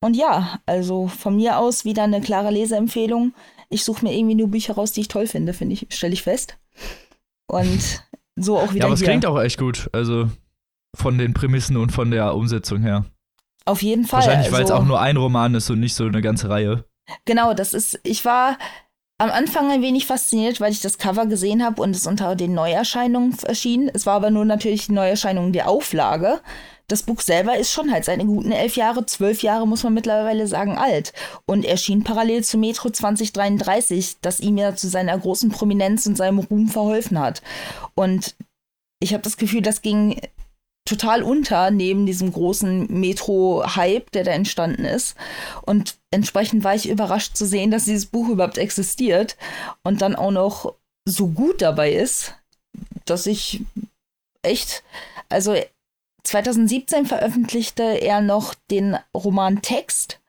[0.00, 3.34] Und ja, also von mir aus wieder eine klare Leseempfehlung.
[3.68, 6.22] Ich suche mir irgendwie nur Bücher raus, die ich toll finde, finde ich, stelle ich
[6.22, 6.56] fest.
[7.46, 8.02] Und
[8.42, 8.80] so auch wieder.
[8.80, 9.08] Ja, aber es hier.
[9.08, 9.88] klingt auch echt gut.
[9.92, 10.28] Also
[10.96, 13.04] von den Prämissen und von der Umsetzung her.
[13.64, 14.20] Auf jeden Fall.
[14.20, 16.84] Wahrscheinlich, weil es also, auch nur ein Roman ist und nicht so eine ganze Reihe.
[17.24, 18.00] Genau, das ist.
[18.02, 18.58] Ich war
[19.18, 22.54] am Anfang ein wenig fasziniert, weil ich das Cover gesehen habe und es unter den
[22.54, 23.90] Neuerscheinungen erschien.
[23.92, 26.40] Es war aber nur natürlich die Neuerscheinung der Auflage.
[26.90, 30.48] Das Buch selber ist schon halt seine guten elf Jahre, zwölf Jahre muss man mittlerweile
[30.48, 31.12] sagen alt
[31.46, 36.40] und erschien parallel zu Metro 2033, das ihm ja zu seiner großen Prominenz und seinem
[36.40, 37.42] Ruhm verholfen hat.
[37.94, 38.34] Und
[38.98, 40.20] ich habe das Gefühl, das ging
[40.84, 45.14] total unter neben diesem großen Metro-Hype, der da entstanden ist.
[45.62, 49.36] Und entsprechend war ich überrascht zu sehen, dass dieses Buch überhaupt existiert
[49.84, 50.74] und dann auch noch
[51.04, 52.34] so gut dabei ist,
[53.04, 53.62] dass ich
[54.42, 54.82] echt,
[55.28, 55.54] also
[56.24, 60.20] 2017 veröffentlichte er noch den Roman Text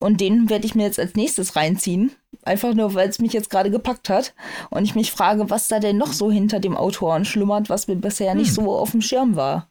[0.00, 2.12] und den werde ich mir jetzt als nächstes reinziehen.
[2.44, 4.34] Einfach nur, weil es mich jetzt gerade gepackt hat
[4.70, 7.96] und ich mich frage, was da denn noch so hinter dem Autoren schlummert, was mir
[7.96, 8.64] bisher nicht Hm.
[8.64, 9.68] so auf dem Schirm war.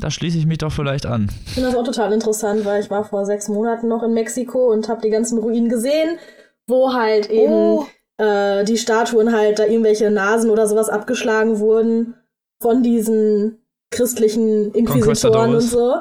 [0.00, 1.30] Da schließe ich mich doch vielleicht an.
[1.46, 4.70] Ich finde das auch total interessant, weil ich war vor sechs Monaten noch in Mexiko
[4.72, 6.18] und habe die ganzen Ruinen gesehen,
[6.66, 7.86] wo halt eben Oh,
[8.18, 12.14] äh, die Statuen halt da irgendwelche Nasen oder sowas abgeschlagen wurden
[12.62, 13.65] von diesen
[13.96, 15.96] christlichen Inquisitoren und so.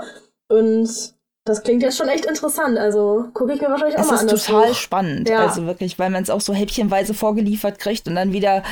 [0.49, 0.89] Und
[1.45, 2.77] das klingt jetzt schon echt interessant.
[2.77, 4.27] Also gucke ich mir wahrscheinlich auch es mal ist an.
[4.27, 4.75] das total Buch.
[4.75, 5.45] spannend, Ja.
[5.47, 8.63] also wirklich, weil man es auch so häppchenweise vorgeliefert kriegt und dann wieder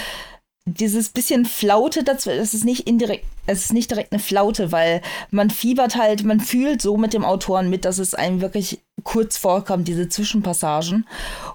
[0.65, 5.01] dieses bisschen Flaute dazu, es ist nicht indirekt, es ist nicht direkt eine Flaute, weil
[5.29, 9.37] man fiebert halt, man fühlt so mit dem Autoren mit, dass es einem wirklich kurz
[9.37, 11.05] vorkommt, diese Zwischenpassagen.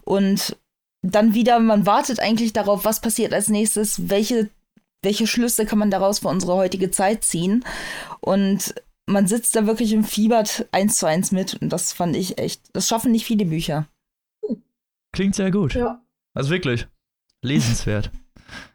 [0.04, 0.56] Und
[1.02, 4.50] dann wieder, man wartet eigentlich darauf, was passiert als nächstes, welche,
[5.02, 7.64] welche Schlüsse kann man daraus für unsere heutige Zeit ziehen.
[8.20, 8.74] Und
[9.06, 11.54] man sitzt da wirklich im Fiebert eins zu eins mit.
[11.62, 13.86] Und das fand ich echt, das schaffen nicht viele Bücher.
[15.12, 15.74] Klingt sehr gut.
[15.74, 16.00] Ja.
[16.34, 16.86] Also wirklich.
[17.42, 18.10] Lesenswert.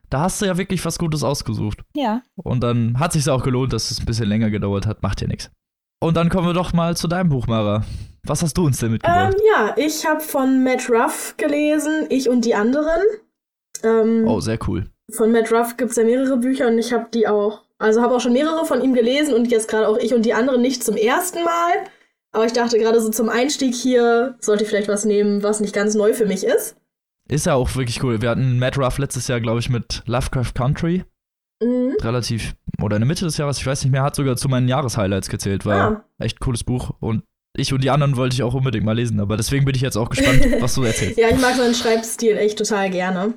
[0.10, 1.80] Da hast du ja wirklich was Gutes ausgesucht.
[1.96, 2.22] Ja.
[2.36, 5.02] Und dann hat sich auch gelohnt, dass es ein bisschen länger gedauert hat.
[5.02, 5.50] Macht ja nichts.
[6.00, 7.84] Und dann kommen wir doch mal zu deinem Buch, Mara.
[8.22, 9.34] Was hast du uns denn Ähm, mitgebracht?
[9.52, 13.02] ja, ich habe von Matt Ruff gelesen, Ich und die anderen.
[13.82, 14.86] Ähm, oh, sehr cool.
[15.12, 18.16] Von Matt Ruff gibt es ja mehrere Bücher und ich habe die auch, also habe
[18.16, 20.84] auch schon mehrere von ihm gelesen und jetzt gerade auch ich und die anderen nicht
[20.84, 21.72] zum ersten Mal.
[22.32, 25.76] Aber ich dachte gerade so zum Einstieg hier sollte ich vielleicht was nehmen, was nicht
[25.76, 26.76] ganz neu für mich ist.
[27.30, 28.22] Ist ja auch wirklich cool.
[28.22, 31.04] Wir hatten Matt Ruff letztes Jahr, glaube ich, mit Lovecraft Country.
[31.62, 31.96] Mhm.
[32.02, 34.68] Relativ, oder in der Mitte des Jahres, ich weiß nicht mehr, hat sogar zu meinen
[34.68, 35.66] Jahreshighlights gezählt.
[35.66, 36.04] War Ah.
[36.24, 36.92] echt cooles Buch.
[37.00, 37.24] Und
[37.56, 39.20] ich und die anderen wollte ich auch unbedingt mal lesen.
[39.20, 41.18] Aber deswegen bin ich jetzt auch gespannt, was du erzählst.
[41.20, 43.36] Ja, ich mag seinen Schreibstil echt total gerne.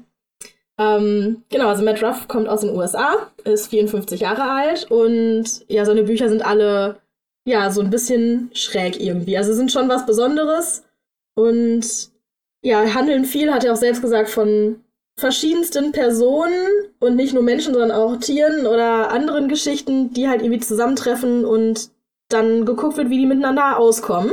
[0.79, 5.85] Ähm, genau, also Matt Ruff kommt aus den USA, ist 54 Jahre alt und ja,
[5.85, 7.01] seine Bücher sind alle
[7.47, 9.39] ja so ein bisschen schräg irgendwie.
[9.39, 10.85] Also sind schon was Besonderes
[11.35, 12.11] und
[12.62, 14.81] ja, handeln viel, hat er auch selbst gesagt, von
[15.19, 16.67] verschiedensten Personen
[16.99, 21.91] und nicht nur Menschen, sondern auch Tieren oder anderen Geschichten, die halt irgendwie zusammentreffen und
[22.29, 24.33] dann geguckt wird, wie die miteinander auskommen.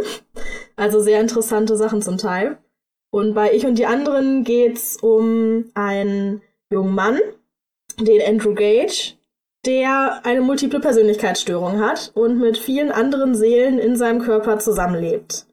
[0.75, 2.58] Also sehr interessante Sachen zum Teil.
[3.13, 7.19] Und bei Ich und die anderen geht's um einen jungen Mann,
[7.99, 9.13] den Andrew Gage,
[9.67, 15.45] der eine multiple Persönlichkeitsstörung hat und mit vielen anderen Seelen in seinem Körper zusammenlebt.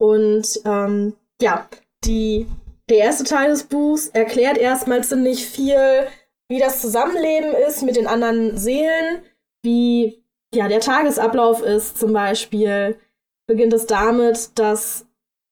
[0.00, 1.68] Und ähm, ja,
[2.04, 2.48] die,
[2.90, 6.08] der erste Teil des Buchs erklärt erstmal ziemlich viel,
[6.48, 9.22] wie das Zusammenleben ist mit den anderen Seelen,
[9.62, 10.20] wie
[10.52, 12.98] ja, der Tagesablauf ist zum Beispiel.
[13.46, 15.03] Beginnt es damit, dass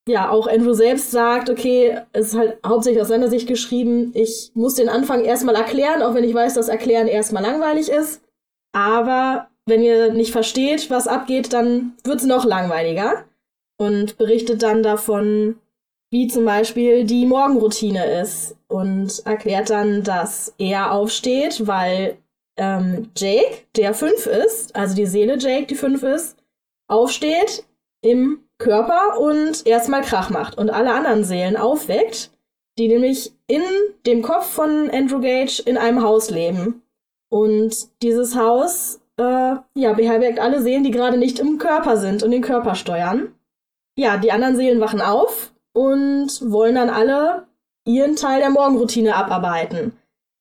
[0.09, 4.51] ja auch Andrew selbst sagt, okay, es ist halt hauptsächlich aus seiner Sicht geschrieben, ich
[4.55, 8.23] muss den Anfang erstmal erklären, auch wenn ich weiß, dass Erklären erstmal langweilig ist.
[8.73, 13.25] Aber wenn ihr nicht versteht, was abgeht, dann wird es noch langweiliger.
[13.79, 15.59] Und berichtet dann davon,
[16.11, 18.57] wie zum Beispiel die Morgenroutine ist.
[18.69, 22.19] Und erklärt dann, dass er aufsteht, weil
[22.57, 26.37] ähm, Jake, der fünf ist, also die Seele Jake, die fünf ist,
[26.89, 27.65] aufsteht,
[28.03, 32.31] im Körper und erstmal Krach macht und alle anderen Seelen aufweckt,
[32.79, 33.63] die nämlich in
[34.07, 36.83] dem Kopf von Andrew Gage in einem Haus leben.
[37.29, 42.31] Und dieses Haus äh, ja, beherbergt alle Seelen, die gerade nicht im Körper sind und
[42.31, 43.35] den Körper steuern.
[43.97, 47.47] Ja, die anderen Seelen wachen auf und wollen dann alle
[47.85, 49.93] ihren Teil der Morgenroutine abarbeiten.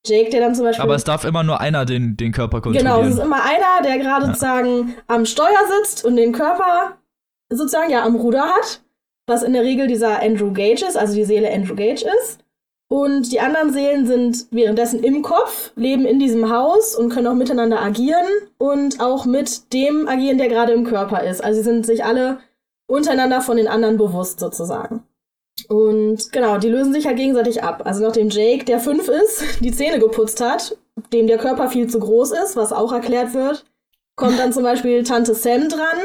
[0.05, 0.83] Jake, der dann zum Beispiel.
[0.83, 2.85] Aber es darf immer nur einer den, den Körper kontrollieren.
[2.85, 4.27] Genau, es ist immer einer, der gerade ja.
[4.27, 6.97] sozusagen am Steuer sitzt und den Körper
[7.51, 8.81] sozusagen ja am Ruder hat,
[9.27, 12.39] was in der Regel dieser Andrew Gage ist, also die Seele Andrew Gage ist.
[12.89, 17.35] Und die anderen Seelen sind währenddessen im Kopf, leben in diesem Haus und können auch
[17.35, 18.25] miteinander agieren
[18.57, 21.41] und auch mit dem agieren, der gerade im Körper ist.
[21.41, 22.39] Also sie sind sich alle
[22.87, 25.03] untereinander von den anderen bewusst sozusagen.
[25.69, 27.83] Und genau, die lösen sich halt gegenseitig ab.
[27.85, 30.77] Also nachdem Jake, der fünf ist, die Zähne geputzt hat,
[31.13, 33.65] dem der Körper viel zu groß ist, was auch erklärt wird,
[34.17, 35.97] kommt dann zum Beispiel Tante Sam dran,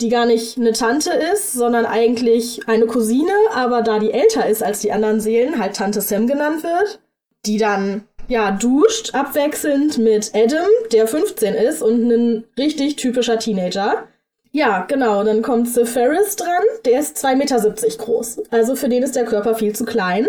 [0.00, 4.62] die gar nicht eine Tante ist, sondern eigentlich eine Cousine, aber da die älter ist
[4.62, 7.00] als die anderen Seelen, halt Tante Sam genannt wird,
[7.46, 14.08] die dann ja duscht abwechselnd mit Adam, der 15 ist und ein richtig typischer Teenager.
[14.52, 18.42] Ja, genau, dann kommt Sir Ferris dran, der ist 2,70 Meter groß.
[18.50, 20.28] Also für den ist der Körper viel zu klein.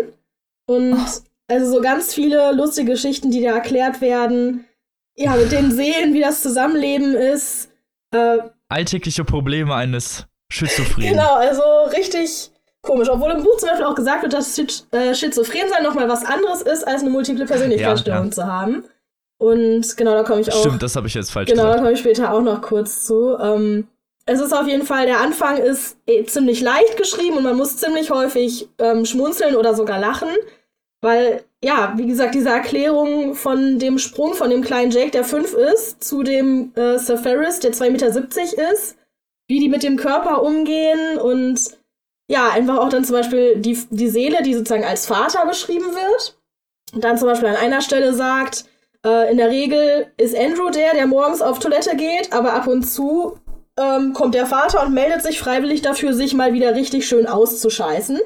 [0.66, 1.20] Und oh.
[1.48, 4.64] also so ganz viele lustige Geschichten, die da erklärt werden.
[5.16, 7.68] Ja, mit den Seelen, wie das Zusammenleben ist.
[8.12, 8.38] Äh,
[8.72, 11.12] alltägliche Probleme eines Schizophrenen.
[11.12, 11.62] Genau, also
[11.94, 12.50] richtig
[12.82, 13.08] komisch.
[13.08, 16.86] Obwohl im Buch zum Beispiel auch gesagt wird, dass äh, Schizophrensein nochmal was anderes ist,
[16.86, 18.32] als eine multiple Persönlichkeitsstörung ja, ja.
[18.32, 18.84] zu haben.
[19.38, 20.60] Und genau, da komme ich auch.
[20.60, 21.78] Stimmt, das habe ich jetzt falsch genau, gesagt.
[21.78, 23.36] Genau, da komme ich später auch noch kurz zu.
[23.38, 23.88] Ähm,
[24.24, 27.76] es ist auf jeden Fall, der Anfang ist eh ziemlich leicht geschrieben und man muss
[27.76, 30.28] ziemlich häufig ähm, schmunzeln oder sogar lachen.
[31.02, 35.52] Weil, ja, wie gesagt, diese Erklärung von dem Sprung von dem kleinen Jake, der fünf
[35.52, 38.96] ist, zu dem äh, Sir Ferris, der 2,70 Meter ist,
[39.48, 41.58] wie die mit dem Körper umgehen und
[42.30, 46.38] ja, einfach auch dann zum Beispiel die, die Seele, die sozusagen als Vater beschrieben wird.
[46.94, 48.64] Und dann zum Beispiel an einer Stelle sagt,
[49.04, 52.84] äh, in der Regel ist Andrew der, der morgens auf Toilette geht, aber ab und
[52.84, 53.38] zu
[53.78, 58.20] ähm, kommt der Vater und meldet sich freiwillig dafür, sich mal wieder richtig schön auszuscheißen.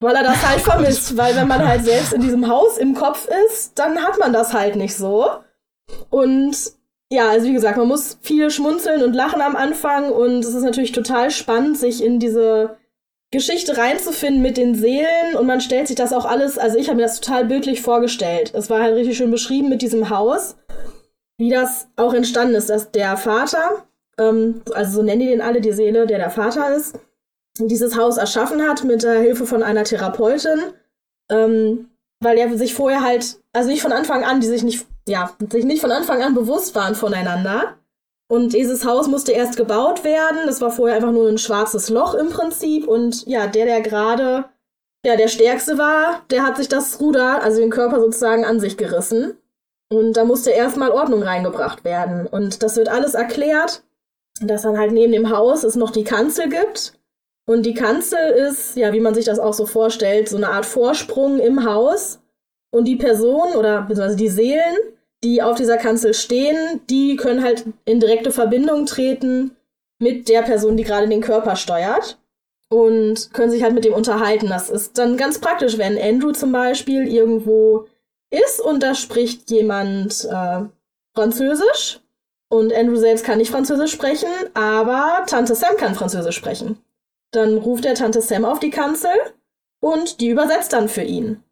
[0.00, 1.16] Weil er das halt vermisst.
[1.16, 4.52] Weil wenn man halt selbst in diesem Haus im Kopf ist, dann hat man das
[4.52, 5.28] halt nicht so.
[6.10, 6.56] Und
[7.10, 10.62] ja, also wie gesagt, man muss viel schmunzeln und lachen am Anfang und es ist
[10.62, 12.76] natürlich total spannend, sich in diese
[13.30, 16.96] Geschichte reinzufinden mit den Seelen und man stellt sich das auch alles, also ich habe
[16.96, 18.52] mir das total bildlich vorgestellt.
[18.54, 20.56] Es war halt richtig schön beschrieben mit diesem Haus,
[21.38, 23.86] wie das auch entstanden ist, dass der Vater,
[24.18, 26.98] ähm, also so nennen die den alle, die Seele, der der Vater ist,
[27.58, 30.60] dieses Haus erschaffen hat mit der Hilfe von einer Therapeutin,
[31.30, 31.90] ähm,
[32.20, 35.64] weil er sich vorher halt, also nicht von Anfang an, die sich nicht, ja, sich
[35.64, 37.76] nicht von Anfang an bewusst waren voneinander.
[38.30, 40.40] Und dieses Haus musste erst gebaut werden.
[40.46, 42.86] Das war vorher einfach nur ein schwarzes Loch im Prinzip.
[42.86, 44.44] Und ja, der, der gerade
[45.04, 48.76] ja, der Stärkste war, der hat sich das Ruder, also den Körper sozusagen an sich
[48.76, 49.38] gerissen.
[49.90, 52.26] Und da musste erstmal Ordnung reingebracht werden.
[52.26, 53.84] Und das wird alles erklärt,
[54.40, 56.97] dass dann halt neben dem Haus es noch die Kanzel gibt.
[57.48, 60.66] Und die Kanzel ist, ja, wie man sich das auch so vorstellt, so eine Art
[60.66, 62.20] Vorsprung im Haus.
[62.70, 64.76] Und die Person oder beziehungsweise die Seelen,
[65.24, 69.56] die auf dieser Kanzel stehen, die können halt in direkte Verbindung treten
[69.98, 72.18] mit der Person, die gerade den Körper steuert.
[72.68, 74.50] Und können sich halt mit dem unterhalten.
[74.50, 77.86] Das ist dann ganz praktisch, wenn Andrew zum Beispiel irgendwo
[78.30, 80.64] ist und da spricht jemand äh,
[81.14, 82.00] Französisch.
[82.50, 86.76] Und Andrew selbst kann nicht Französisch sprechen, aber Tante Sam kann Französisch sprechen.
[87.32, 89.10] Dann ruft er Tante Sam auf die Kanzel
[89.80, 91.42] und die übersetzt dann für ihn.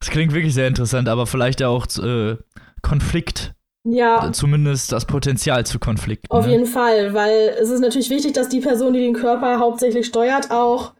[0.00, 2.36] Das klingt wirklich sehr interessant, aber vielleicht ja auch äh,
[2.82, 3.54] Konflikt.
[3.84, 4.30] Ja.
[4.32, 6.30] Zumindest das Potenzial zu Konflikten.
[6.30, 6.52] Auf ne?
[6.52, 10.50] jeden Fall, weil es ist natürlich wichtig, dass die Person, die den Körper hauptsächlich steuert,
[10.50, 10.94] auch,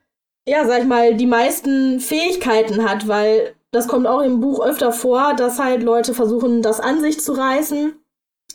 [0.47, 4.93] ja, sag ich mal, die meisten Fähigkeiten hat, weil das kommt auch im Buch öfter
[4.93, 7.93] vor, dass halt Leute versuchen, das an sich zu reißen,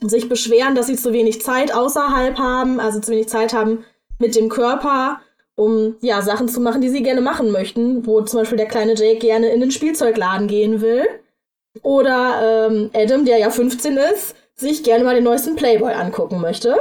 [0.01, 3.85] sich beschweren, dass sie zu wenig Zeit außerhalb haben, also zu wenig Zeit haben
[4.19, 5.21] mit dem Körper
[5.55, 8.95] um ja Sachen zu machen, die sie gerne machen möchten, wo zum Beispiel der kleine
[8.95, 11.05] Jake gerne in den Spielzeugladen gehen will.
[11.81, 16.75] Oder ähm, Adam, der ja 15 ist, sich gerne mal den neuesten Playboy angucken möchte.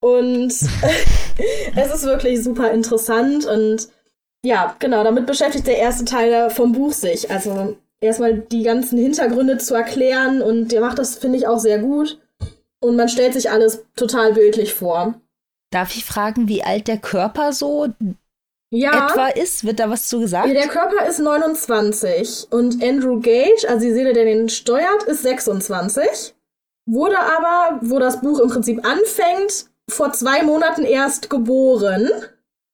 [0.00, 0.48] Und
[1.76, 3.88] es ist wirklich super interessant und
[4.42, 7.30] ja, genau, damit beschäftigt der erste Teil vom Buch sich.
[7.30, 11.78] Also erstmal die ganzen Hintergründe zu erklären und der macht das, finde ich, auch sehr
[11.78, 12.18] gut.
[12.80, 15.14] Und man stellt sich alles total bildlich vor.
[15.70, 17.88] Darf ich fragen, wie alt der Körper so
[18.70, 19.64] ja, etwa ist?
[19.64, 20.48] Wird da was zu gesagt?
[20.48, 26.34] Der Körper ist 29 und Andrew Gage, also die Seele, der den steuert, ist 26.
[26.86, 32.08] Wurde aber, wo das Buch im Prinzip anfängt, vor zwei Monaten erst geboren.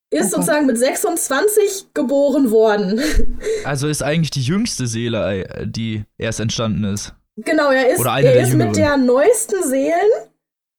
[0.09, 3.01] ist oh sozusagen mit 26 geboren worden.
[3.65, 7.13] Also ist eigentlich die jüngste Seele, äh, die erst entstanden ist.
[7.35, 10.09] Genau, er ist, er ist mit der neuesten Seelen.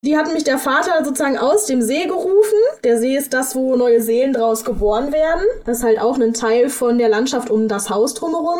[0.08, 2.58] Die hat mich der Vater sozusagen aus dem See gerufen.
[2.82, 5.44] Der See ist das, wo neue Seelen draus geboren werden.
[5.66, 8.58] Das ist halt auch ein Teil von der Landschaft um das Haus drumherum.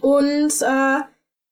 [0.00, 1.00] Und äh,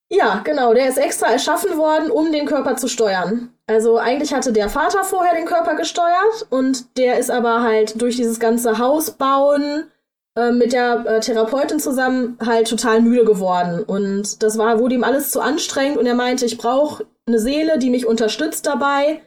[0.09, 3.53] ja, genau, der ist extra erschaffen worden, um den Körper zu steuern.
[3.67, 8.15] Also eigentlich hatte der Vater vorher den Körper gesteuert und der ist aber halt durch
[8.15, 9.91] dieses ganze Haus bauen
[10.37, 13.83] äh, mit der äh, Therapeutin zusammen halt total müde geworden.
[13.83, 17.79] Und das war, wurde ihm alles zu anstrengend und er meinte, ich brauche eine Seele,
[17.79, 19.23] die mich unterstützt dabei,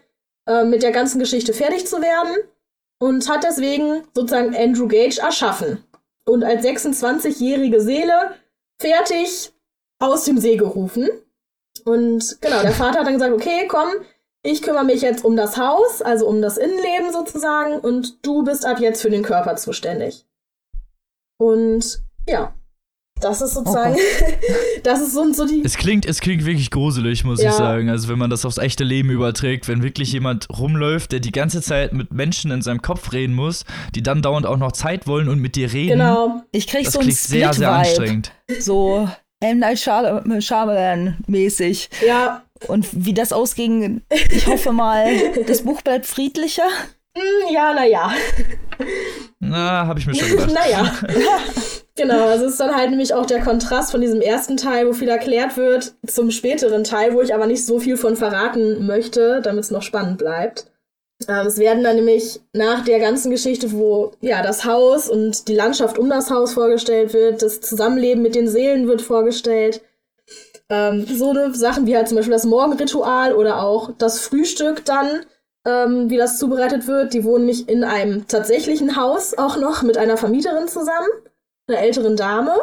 [0.48, 2.36] äh, mit der ganzen Geschichte fertig zu werden.
[3.00, 5.84] Und hat deswegen sozusagen Andrew Gage erschaffen.
[6.26, 8.36] Und als 26-jährige Seele
[8.80, 9.52] fertig
[9.98, 11.10] aus dem See gerufen.
[11.86, 13.90] Und genau, der Vater hat dann gesagt, okay, komm,
[14.44, 18.66] ich kümmere mich jetzt um das Haus, also um das Innenleben sozusagen, und du bist
[18.66, 20.26] ab jetzt für den Körper zuständig.
[21.38, 22.54] Und ja,
[23.22, 24.26] das ist sozusagen, oh.
[24.84, 25.62] das ist so, so die.
[25.64, 27.50] Es klingt, es klingt wirklich gruselig, muss ja.
[27.50, 27.90] ich sagen.
[27.90, 31.62] Also wenn man das aufs echte Leben überträgt, wenn wirklich jemand rumläuft, der die ganze
[31.62, 35.30] Zeit mit Menschen in seinem Kopf reden muss, die dann dauernd auch noch Zeit wollen
[35.30, 36.00] und mit dir reden.
[36.00, 36.44] Genau.
[36.52, 38.32] Ich krieg das so ein sehr, sehr anstrengend.
[38.60, 39.08] So
[39.40, 39.60] M.
[39.60, 41.90] Night Shyamalan mäßig.
[42.06, 42.44] Ja.
[42.68, 45.08] Und wie das ausging, ich hoffe mal,
[45.48, 46.68] das Buch bleibt friedlicher.
[47.16, 48.12] Mm, ja, naja.
[49.40, 50.52] Na, habe ich mir schon gedacht.
[50.54, 50.94] naja.
[51.96, 54.94] genau, also es ist dann halt nämlich auch der Kontrast von diesem ersten Teil, wo
[54.94, 59.42] viel erklärt wird, zum späteren Teil, wo ich aber nicht so viel von verraten möchte,
[59.42, 60.72] damit es noch spannend bleibt.
[61.28, 65.56] Ähm, es werden dann nämlich nach der ganzen Geschichte, wo ja das Haus und die
[65.56, 69.82] Landschaft um das Haus vorgestellt wird, das Zusammenleben mit den Seelen wird vorgestellt.
[70.70, 75.26] Ähm, so eine Sachen wie halt zum Beispiel das Morgenritual oder auch das Frühstück dann,
[75.66, 77.14] ähm, wie das zubereitet wird.
[77.14, 81.08] Die wohnen nicht in einem tatsächlichen Haus auch noch mit einer Vermieterin zusammen,
[81.68, 82.56] einer älteren Dame.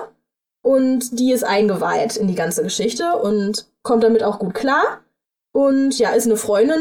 [0.62, 5.00] Und die ist eingeweiht in die ganze Geschichte und kommt damit auch gut klar.
[5.52, 6.80] Und ja, ist eine Freundin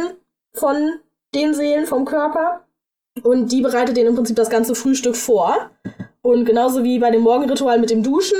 [0.53, 0.99] von
[1.33, 2.61] den Seelen vom Körper.
[3.23, 5.71] Und die bereitet denen im Prinzip das ganze Frühstück vor.
[6.21, 8.37] Und genauso wie bei dem Morgenritual mit dem Duschen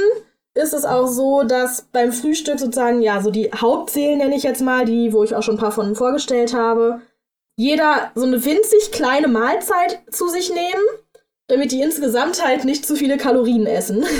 [0.53, 4.61] ist es auch so, dass beim Frühstück sozusagen, ja, so die Hauptseelen nenne ich jetzt
[4.61, 7.01] mal, die, wo ich auch schon ein paar von vorgestellt habe,
[7.57, 10.83] jeder so eine winzig kleine Mahlzeit zu sich nehmen,
[11.47, 14.05] damit die insgesamt halt nicht zu viele Kalorien essen.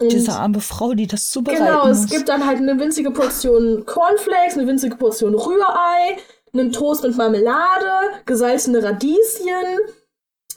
[0.00, 2.10] Und Diese arme Frau, die das zubereiten Genau, es muss.
[2.10, 6.16] gibt dann halt eine winzige Portion Cornflakes, eine winzige Portion Rührei,
[6.52, 9.78] einen Toast mit Marmelade, gesalzene Radieschen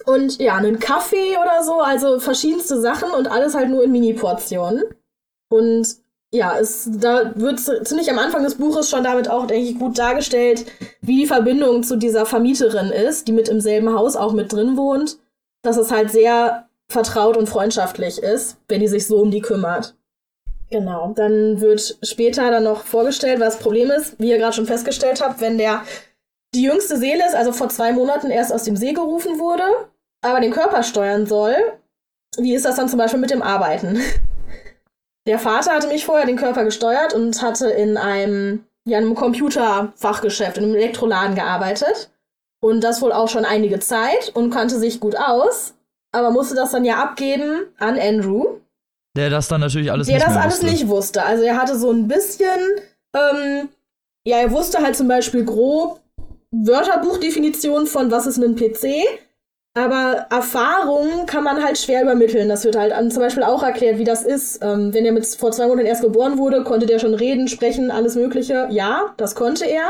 [0.05, 4.83] und ja, einen Kaffee oder so, also verschiedenste Sachen und alles halt nur in Mini-Portionen.
[5.49, 5.87] Und
[6.31, 9.97] ja, es, da wird ziemlich am Anfang des Buches schon damit auch, denke ich, gut
[9.97, 10.65] dargestellt,
[11.01, 14.77] wie die Verbindung zu dieser Vermieterin ist, die mit im selben Haus auch mit drin
[14.77, 15.17] wohnt.
[15.61, 19.95] Dass es halt sehr vertraut und freundschaftlich ist, wenn die sich so um die kümmert.
[20.69, 21.13] Genau.
[21.15, 25.21] Dann wird später dann noch vorgestellt, was das Problem ist, wie ihr gerade schon festgestellt
[25.23, 25.83] habt, wenn der
[26.53, 29.63] die jüngste Seele ist, also vor zwei Monaten erst aus dem See gerufen wurde,
[30.21, 31.55] aber den Körper steuern soll.
[32.37, 34.01] Wie ist das dann zum Beispiel mit dem Arbeiten?
[35.27, 40.57] Der Vater hatte mich vorher den Körper gesteuert und hatte in einem, ja, einem Computerfachgeschäft,
[40.57, 42.09] in einem Elektroladen gearbeitet.
[42.61, 45.73] Und das wohl auch schon einige Zeit und kannte sich gut aus,
[46.11, 48.59] aber musste das dann ja abgeben an Andrew,
[49.15, 50.65] der das dann natürlich alles der nicht das alles wusste.
[50.65, 51.23] nicht wusste.
[51.23, 52.59] Also er hatte so ein bisschen,
[53.15, 53.69] ähm,
[54.25, 56.01] ja, er wusste halt zum Beispiel grob
[56.51, 59.03] Wörterbuchdefinition von was ist ein PC,
[59.75, 62.49] aber Erfahrung kann man halt schwer übermitteln.
[62.49, 64.63] Das wird halt an, zum Beispiel auch erklärt, wie das ist.
[64.63, 67.91] Ähm, wenn er mit vor zwei Monaten erst geboren wurde, konnte der schon reden, sprechen,
[67.91, 68.67] alles Mögliche.
[68.71, 69.87] Ja, das konnte er.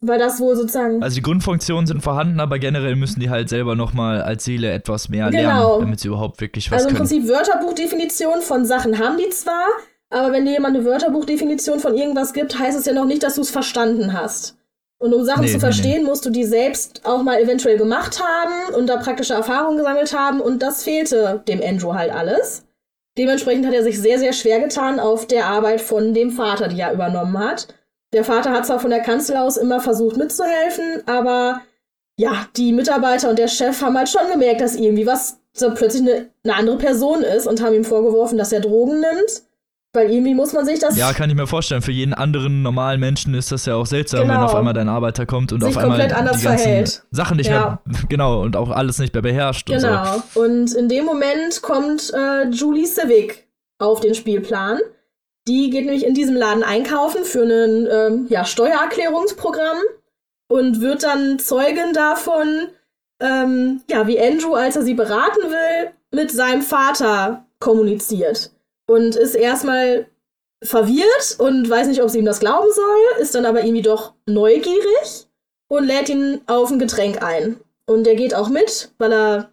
[0.00, 1.02] Weil das wohl sozusagen.
[1.02, 5.10] Also die Grundfunktionen sind vorhanden, aber generell müssen die halt selber nochmal als Seele etwas
[5.10, 5.42] mehr Genau.
[5.42, 7.06] lernen, damit sie überhaupt wirklich was Also im können.
[7.06, 9.66] Prinzip Wörterbuchdefinition von Sachen haben die zwar,
[10.08, 13.34] aber wenn dir jemand eine Wörterbuchdefinition von irgendwas gibt, heißt es ja noch nicht, dass
[13.34, 14.56] du es verstanden hast.
[14.98, 18.22] Und um Sachen Nee, zu nee, verstehen, musst du die selbst auch mal eventuell gemacht
[18.22, 22.64] haben und da praktische Erfahrungen gesammelt haben und das fehlte dem Andrew halt alles.
[23.18, 26.80] Dementsprechend hat er sich sehr, sehr schwer getan auf der Arbeit von dem Vater, die
[26.80, 27.68] er übernommen hat.
[28.12, 31.60] Der Vater hat zwar von der Kanzel aus immer versucht mitzuhelfen, aber
[32.16, 36.02] ja, die Mitarbeiter und der Chef haben halt schon gemerkt, dass irgendwie was so plötzlich
[36.02, 39.42] eine, eine andere Person ist und haben ihm vorgeworfen, dass er Drogen nimmt.
[39.94, 41.80] Weil irgendwie muss man sich das Ja, kann ich mir vorstellen.
[41.80, 44.34] Für jeden anderen normalen Menschen ist das ja auch seltsam, Genau.
[44.34, 47.02] wenn auf einmal dein Arbeiter kommt und Sich auf einmal komplett anders die ganzen verhält.
[47.12, 47.80] Sachen nicht Ja.
[47.86, 49.86] mehr, genau, und auch alles nicht mehr beherrscht und so.
[49.86, 50.22] Genau.
[50.34, 53.46] Und in dem Moment kommt äh, Julie Civic
[53.78, 54.78] auf den Spielplan.
[55.46, 59.76] Die geht nämlich in diesem Laden einkaufen für ein ähm, ja, Steuererklärungsprogramm
[60.48, 62.68] und wird dann Zeugin davon,
[63.20, 68.50] ähm, ja, wie Andrew, als er sie beraten will, mit seinem Vater kommuniziert.
[68.86, 70.06] Und ist erstmal
[70.62, 74.14] verwirrt und weiß nicht, ob sie ihm das glauben soll, ist dann aber irgendwie doch
[74.26, 75.26] neugierig
[75.68, 77.60] und lädt ihn auf ein Getränk ein.
[77.86, 79.50] Und er geht auch mit, weil er,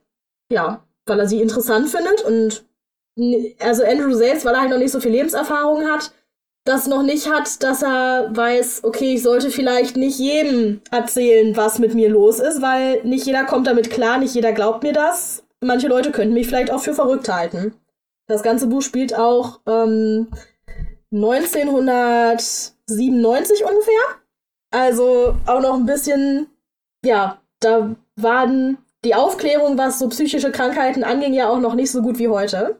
[0.51, 2.63] ja, weil er sie interessant findet und
[3.59, 6.11] also Andrew selbst, weil er halt noch nicht so viel Lebenserfahrung hat,
[6.63, 11.79] das noch nicht hat, dass er weiß, okay, ich sollte vielleicht nicht jedem erzählen, was
[11.79, 15.43] mit mir los ist, weil nicht jeder kommt damit klar, nicht jeder glaubt mir das.
[15.59, 17.73] Manche Leute könnten mich vielleicht auch für verrückt halten.
[18.31, 20.29] Das ganze Buch spielt auch ähm,
[21.11, 24.01] 1997 ungefähr.
[24.71, 26.47] Also auch noch ein bisschen,
[27.03, 32.01] ja, da waren die Aufklärung, was so psychische Krankheiten anging, ja auch noch nicht so
[32.01, 32.79] gut wie heute.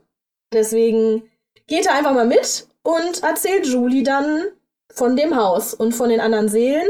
[0.54, 1.30] Deswegen
[1.68, 4.44] geht er einfach mal mit und erzählt Julie dann
[4.94, 6.88] von dem Haus und von den anderen Seelen.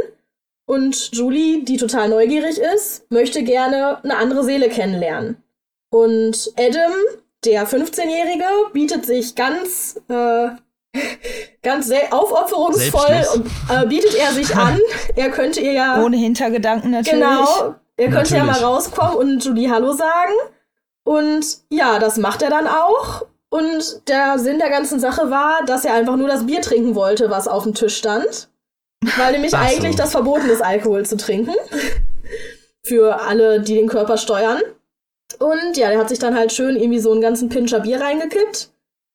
[0.68, 5.42] Und Julie, die total neugierig ist, möchte gerne eine andere Seele kennenlernen.
[5.90, 6.92] Und Adam,
[7.46, 10.50] der 15-Jährige, bietet sich ganz, äh,
[11.64, 14.80] ganz aufopferungsvoll und äh, bietet er sich an.
[15.16, 16.02] Er könnte ihr ja.
[16.04, 17.20] Ohne Hintergedanken natürlich.
[17.20, 17.76] Genau.
[17.98, 18.38] Er könnte natürlich.
[18.38, 20.34] ja mal rauskommen und Julie Hallo sagen.
[21.04, 23.26] Und ja, das macht er dann auch.
[23.50, 27.30] Und der Sinn der ganzen Sache war, dass er einfach nur das Bier trinken wollte,
[27.30, 28.50] was auf dem Tisch stand.
[29.18, 31.54] Weil nämlich eigentlich das verboten ist, Alkohol zu trinken.
[32.84, 34.62] Für alle, die den Körper steuern.
[35.40, 38.72] Und ja, der hat sich dann halt schön irgendwie so einen ganzen Pinscher Bier reingekippt.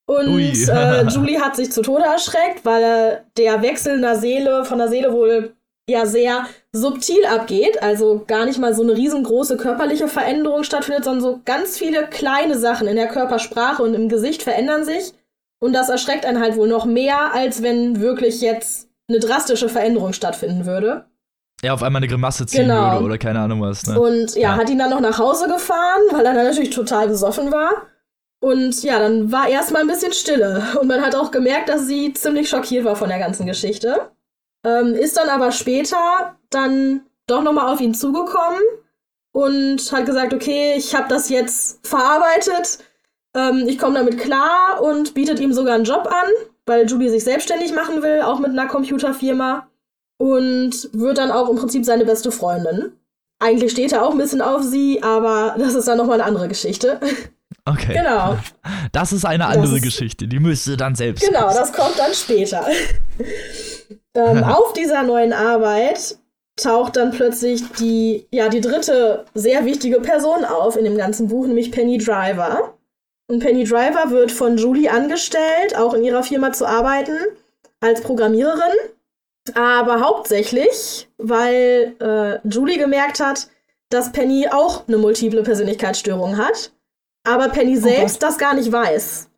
[0.06, 4.78] Und äh, Julie hat sich zu Tode erschreckt, weil er der Wechsel einer Seele, von
[4.78, 5.54] der Seele wohl
[5.88, 11.22] ja sehr subtil abgeht, also gar nicht mal so eine riesengroße körperliche Veränderung stattfindet, sondern
[11.22, 15.12] so ganz viele kleine Sachen in der Körpersprache und im Gesicht verändern sich.
[15.58, 20.12] Und das erschreckt einen halt wohl noch mehr, als wenn wirklich jetzt eine drastische Veränderung
[20.12, 21.06] stattfinden würde.
[21.62, 22.92] Ja, auf einmal eine Grimasse ziehen genau.
[22.92, 23.86] würde oder keine Ahnung was.
[23.86, 23.98] Ne?
[23.98, 27.08] Und ja, ja, hat ihn dann noch nach Hause gefahren, weil er dann natürlich total
[27.08, 27.86] besoffen war.
[28.40, 30.62] Und ja, dann war erstmal ein bisschen Stille.
[30.80, 34.10] Und man hat auch gemerkt, dass sie ziemlich schockiert war von der ganzen Geschichte.
[34.64, 38.60] Ähm, ist dann aber später dann doch nochmal auf ihn zugekommen
[39.32, 42.78] und hat gesagt, okay, ich habe das jetzt verarbeitet,
[43.34, 46.30] ähm, ich komme damit klar und bietet ihm sogar einen Job an,
[46.66, 49.66] weil Julie sich selbstständig machen will, auch mit einer Computerfirma
[50.18, 52.92] und wird dann auch im Prinzip seine beste Freundin.
[53.38, 56.48] Eigentlich steht er auch ein bisschen auf sie, aber das ist dann nochmal eine andere
[56.48, 57.00] Geschichte.
[57.68, 57.94] Okay.
[57.94, 58.38] Genau.
[58.92, 61.26] Das ist eine andere ist, Geschichte, die müsste dann selbst.
[61.26, 62.64] Genau, das kommt dann später.
[64.14, 66.16] ähm, auf dieser neuen Arbeit
[66.54, 71.46] taucht dann plötzlich die, ja, die dritte sehr wichtige Person auf in dem ganzen Buch,
[71.46, 72.74] nämlich Penny Driver.
[73.28, 77.16] Und Penny Driver wird von Julie angestellt, auch in ihrer Firma zu arbeiten,
[77.80, 78.76] als Programmiererin.
[79.54, 83.48] Aber hauptsächlich, weil äh, Julie gemerkt hat,
[83.90, 86.72] dass Penny auch eine multiple Persönlichkeitsstörung hat,
[87.24, 89.28] aber Penny oh selbst oh das gar nicht weiß.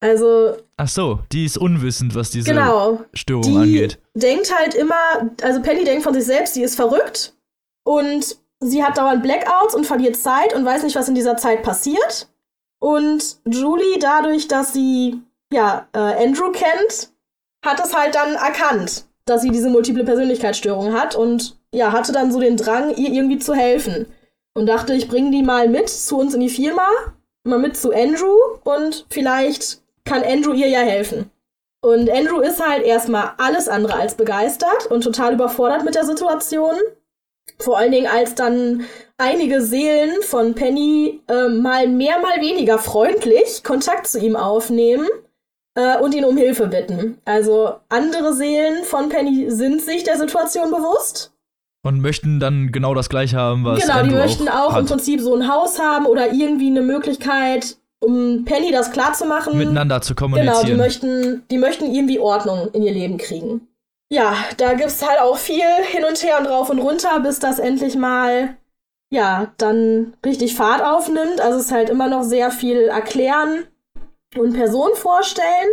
[0.00, 0.56] Also.
[0.76, 3.98] Ach so, die ist unwissend, was diese genau, Störung die angeht.
[4.14, 7.34] Denkt halt immer, also Penny denkt von sich selbst, sie ist verrückt
[7.84, 11.62] und sie hat dauernd Blackouts und verliert Zeit und weiß nicht, was in dieser Zeit
[11.62, 12.28] passiert.
[12.78, 17.10] Und Julie, dadurch, dass sie ja äh, Andrew kennt,
[17.64, 22.32] hat es halt dann erkannt, dass sie diese multiple Persönlichkeitsstörung hat und ja, hatte dann
[22.32, 24.06] so den Drang, ihr irgendwie zu helfen.
[24.54, 26.88] Und dachte, ich bringe die mal mit zu uns in die Firma,
[27.44, 31.30] mal mit zu Andrew und vielleicht kann Andrew ihr ja helfen.
[31.82, 36.74] Und Andrew ist halt erstmal alles andere als begeistert und total überfordert mit der Situation.
[37.58, 38.86] Vor allen Dingen, als dann
[39.18, 45.06] einige Seelen von Penny äh, mal mehr, mal weniger freundlich Kontakt zu ihm aufnehmen
[45.76, 47.18] äh, und ihn um Hilfe bitten.
[47.24, 51.32] Also andere Seelen von Penny sind sich der Situation bewusst.
[51.82, 54.86] Und möchten dann genau das gleiche haben, was Genau, Andrew die möchten auch, auch im
[54.86, 59.56] Prinzip so ein Haus haben oder irgendwie eine Möglichkeit, um Penny das klarzumachen.
[59.56, 60.54] Miteinander zu kommunizieren.
[60.56, 63.68] Genau, die möchten, die möchten irgendwie Ordnung in ihr Leben kriegen.
[64.10, 67.58] Ja, da gibt's halt auch viel hin und her und rauf und runter, bis das
[67.58, 68.56] endlich mal,
[69.10, 71.40] ja, dann richtig Fahrt aufnimmt.
[71.40, 73.64] Also es ist halt immer noch sehr viel erklären
[74.38, 75.68] und Personen vorstellen.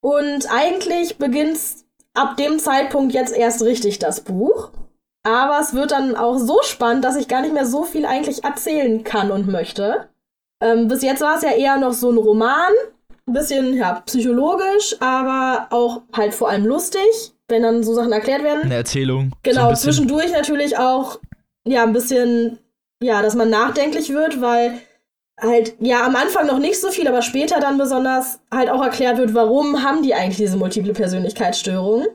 [0.00, 1.84] Und eigentlich beginnt's
[2.14, 4.70] ab dem Zeitpunkt jetzt erst richtig das Buch.
[5.22, 8.42] Aber es wird dann auch so spannend, dass ich gar nicht mehr so viel eigentlich
[8.44, 10.08] erzählen kann und möchte.
[10.62, 12.72] Ähm, bis jetzt war es ja eher noch so ein Roman,
[13.26, 18.42] ein bisschen ja, psychologisch, aber auch halt vor allem lustig, wenn dann so Sachen erklärt
[18.42, 18.62] werden.
[18.62, 19.32] Eine Erzählung.
[19.42, 21.18] Genau, so zwischendurch natürlich auch
[21.66, 22.58] ja ein bisschen,
[23.02, 24.80] ja, dass man nachdenklich wird, weil
[25.40, 29.18] halt ja am Anfang noch nicht so viel, aber später dann besonders halt auch erklärt
[29.18, 32.06] wird, warum haben die eigentlich diese multiple Persönlichkeitsstörung.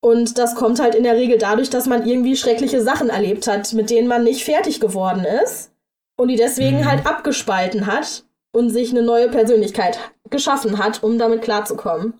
[0.00, 3.72] Und das kommt halt in der Regel dadurch, dass man irgendwie schreckliche Sachen erlebt hat,
[3.72, 5.70] mit denen man nicht fertig geworden ist.
[6.16, 6.84] und die deswegen Mhm.
[6.84, 8.22] halt abgespalten hat
[8.52, 9.98] und sich eine neue Persönlichkeit
[10.30, 12.14] geschaffen hat, um damit klarzukommen.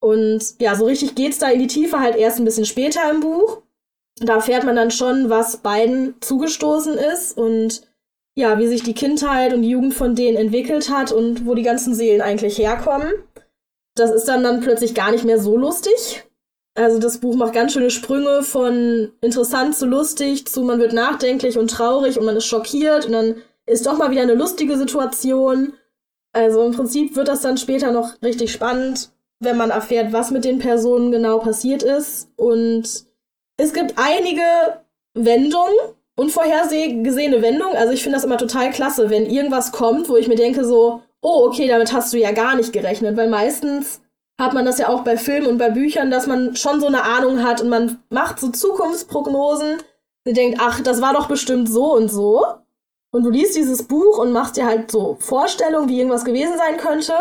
[0.00, 3.20] Und ja, so richtig geht's da in die Tiefe halt erst ein bisschen später im
[3.20, 3.62] Buch.
[4.18, 7.82] Da erfährt man dann schon, was beiden zugestoßen ist und
[8.36, 11.62] ja, wie sich die Kindheit und die Jugend von denen entwickelt hat und wo die
[11.62, 13.12] ganzen Seelen eigentlich herkommen.
[13.94, 16.24] Das ist dann dann plötzlich gar nicht mehr so lustig.
[16.74, 21.56] Also das Buch macht ganz schöne Sprünge von interessant zu lustig zu man wird nachdenklich
[21.56, 25.72] und traurig und man ist schockiert und dann ist doch mal wieder eine lustige Situation.
[26.32, 29.10] Also im Prinzip wird das dann später noch richtig spannend,
[29.40, 32.28] wenn man erfährt, was mit den Personen genau passiert ist.
[32.36, 33.06] Und
[33.56, 34.42] es gibt einige
[35.14, 35.74] Wendungen,
[36.16, 37.76] unvorhergesehene Wendungen.
[37.76, 41.02] Also ich finde das immer total klasse, wenn irgendwas kommt, wo ich mir denke so,
[41.20, 44.00] oh, okay, damit hast du ja gar nicht gerechnet, weil meistens
[44.40, 47.04] hat man das ja auch bei Filmen und bei Büchern, dass man schon so eine
[47.04, 49.78] Ahnung hat und man macht so Zukunftsprognosen.
[50.26, 52.44] und denkt, ach, das war doch bestimmt so und so.
[53.12, 56.76] Und du liest dieses Buch und machst dir halt so Vorstellungen, wie irgendwas gewesen sein
[56.76, 57.14] könnte.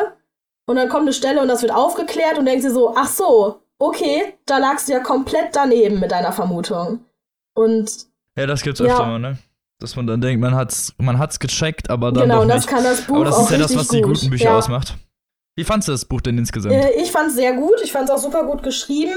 [0.67, 3.61] Und dann kommt eine Stelle und das wird aufgeklärt und denkst dir so, ach so,
[3.79, 7.05] okay, da lagst du ja komplett daneben mit deiner Vermutung.
[7.53, 8.07] Und
[8.37, 8.87] Ja, das gibt's Ja.
[8.87, 9.37] öfter mal, ne?
[9.79, 12.67] Dass man dann denkt, man hat's, man hat's gecheckt, aber dann genau, doch das nicht.
[12.69, 14.13] kann das Buch aber das auch ist ja das, was die gut.
[14.15, 14.57] guten Bücher ja.
[14.57, 14.95] ausmacht.
[15.57, 16.73] Wie fandst du das Buch denn insgesamt?
[16.75, 17.79] Äh, ich fand es sehr gut.
[17.83, 19.15] Ich fand es auch super gut geschrieben.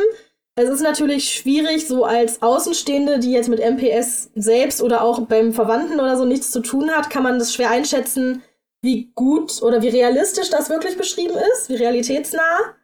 [0.56, 5.52] Es ist natürlich schwierig, so als Außenstehende, die jetzt mit MPS selbst oder auch beim
[5.52, 8.42] Verwandten oder so nichts zu tun hat, kann man das schwer einschätzen,
[8.82, 12.74] wie gut oder wie realistisch das wirklich beschrieben ist, wie realitätsnah.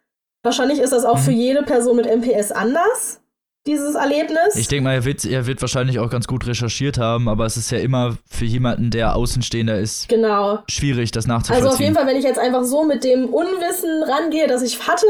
[0.45, 1.23] Wahrscheinlich ist das auch Mhm.
[1.23, 3.21] für jede Person mit MPS anders,
[3.67, 4.57] dieses Erlebnis.
[4.57, 7.57] Ich denke mal, er wird, er wird wahrscheinlich auch ganz gut recherchiert haben, aber es
[7.57, 10.59] ist ja immer für jemanden, der Außenstehender ist, genau.
[10.69, 11.65] schwierig, das nachzuvollziehen.
[11.65, 14.87] Also auf jeden Fall, wenn ich jetzt einfach so mit dem Unwissen rangehe, das ich
[14.87, 15.07] hatte,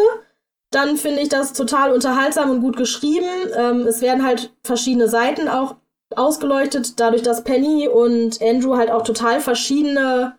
[0.70, 3.26] dann finde ich das total unterhaltsam und gut geschrieben.
[3.56, 5.76] Ähm, es werden halt verschiedene Seiten auch
[6.14, 10.36] ausgeleuchtet, dadurch, dass Penny und Andrew halt auch total verschiedene,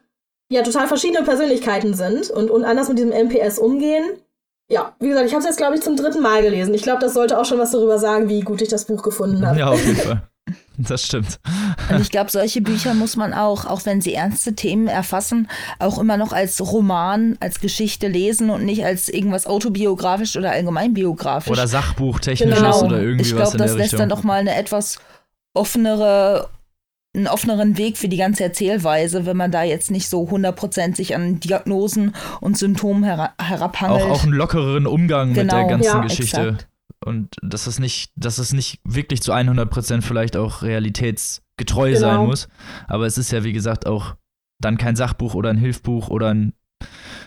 [0.49, 4.03] ja, total verschiedene Persönlichkeiten sind und, und anders mit diesem MPS umgehen.
[4.69, 6.73] Ja, wie gesagt, ich habe es jetzt, glaube ich, zum dritten Mal gelesen.
[6.73, 9.45] Ich glaube, das sollte auch schon was darüber sagen, wie gut ich das Buch gefunden
[9.45, 9.59] habe.
[9.59, 10.21] Ja, auf jeden Fall.
[10.77, 11.39] Das stimmt.
[11.89, 15.47] Und ich glaube, solche Bücher muss man auch, auch wenn sie ernste Themen erfassen,
[15.79, 21.49] auch immer noch als Roman, als Geschichte lesen und nicht als irgendwas autobiografisch oder allgemeinbiografisch.
[21.51, 22.83] Oder Sachbuchtechnisches Genau.
[22.83, 23.99] oder irgendwie ich was glaube, in das der lässt Richtung.
[23.99, 24.99] dann doch mal eine etwas
[25.55, 26.49] offenere,
[27.15, 31.15] einen offeneren Weg für die ganze Erzählweise, wenn man da jetzt nicht so 100% sich
[31.15, 34.01] an Diagnosen und Symptomen hera herabhangelt.
[34.03, 35.67] auch, auch einen lockereren Umgang mit der Genau.
[35.67, 36.41] ganzen Ja, Geschichte.
[36.41, 36.67] exakt.
[37.05, 41.99] Und dass es nicht, dass es nicht wirklich zu 100% vielleicht auch realitätsgetreu Genau.
[41.99, 42.47] sein muss.
[42.87, 44.15] Aber es ist ja, wie gesagt, auch
[44.59, 46.53] dann kein Sachbuch oder ein Hilfbuch oder ein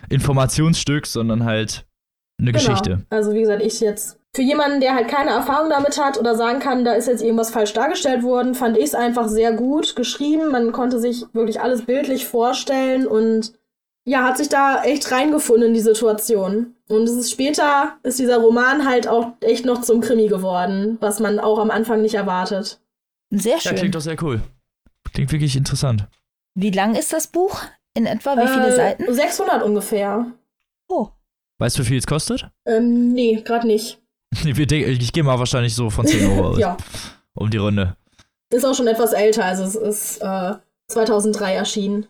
[0.08, 1.86] Informationsstück, sondern halt
[2.40, 2.90] eine Geschichte.
[2.90, 3.04] Genau.
[3.10, 6.60] Also wie gesagt, ich jetzt für jemanden, der halt keine Erfahrung damit hat oder sagen
[6.60, 10.52] kann, da ist jetzt irgendwas falsch dargestellt worden, fand ich es einfach sehr gut geschrieben.
[10.52, 13.52] Man konnte sich wirklich alles bildlich vorstellen und
[14.04, 16.76] ja, hat sich da echt reingefunden in die Situation.
[16.88, 21.18] Und es ist später, ist dieser Roman halt auch echt noch zum Krimi geworden, was
[21.18, 22.80] man auch am Anfang nicht erwartet.
[23.30, 23.74] Sehr Ja, schön.
[23.74, 24.40] klingt doch sehr cool.
[25.14, 26.06] Klingt wirklich interessant.
[26.54, 27.60] Wie lang ist das Buch
[27.94, 28.36] in etwa?
[28.36, 29.12] Wie viele äh, Seiten?
[29.12, 30.26] 600 ungefähr.
[30.86, 31.08] Oh,
[31.58, 32.48] Weißt du, wie viel es kostet?
[32.66, 34.00] Ähm, nee, gerade nicht.
[34.44, 36.58] Ich gehe mal wahrscheinlich so von 10 Euro aus.
[36.58, 36.76] Ja,
[37.34, 37.96] Um die Runde.
[38.52, 40.54] ist auch schon etwas älter, also es ist äh,
[40.88, 42.06] 2003 erschienen.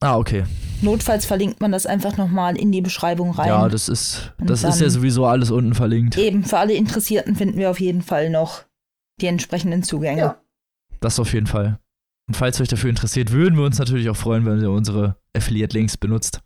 [0.00, 0.44] Ah, okay.
[0.80, 3.48] notfalls verlinkt man das einfach nochmal in die Beschreibung rein.
[3.48, 6.16] Ja, das ist, das ist ja sowieso alles unten verlinkt.
[6.16, 8.62] Eben, für alle Interessierten finden wir auf jeden Fall noch
[9.20, 10.20] die entsprechenden Zugänge.
[10.20, 10.40] Ja.
[11.00, 11.78] Das auf jeden Fall.
[12.28, 15.96] Und falls euch dafür interessiert, würden wir uns natürlich auch freuen, wenn ihr unsere Affiliate-Links
[15.96, 16.40] benutzt.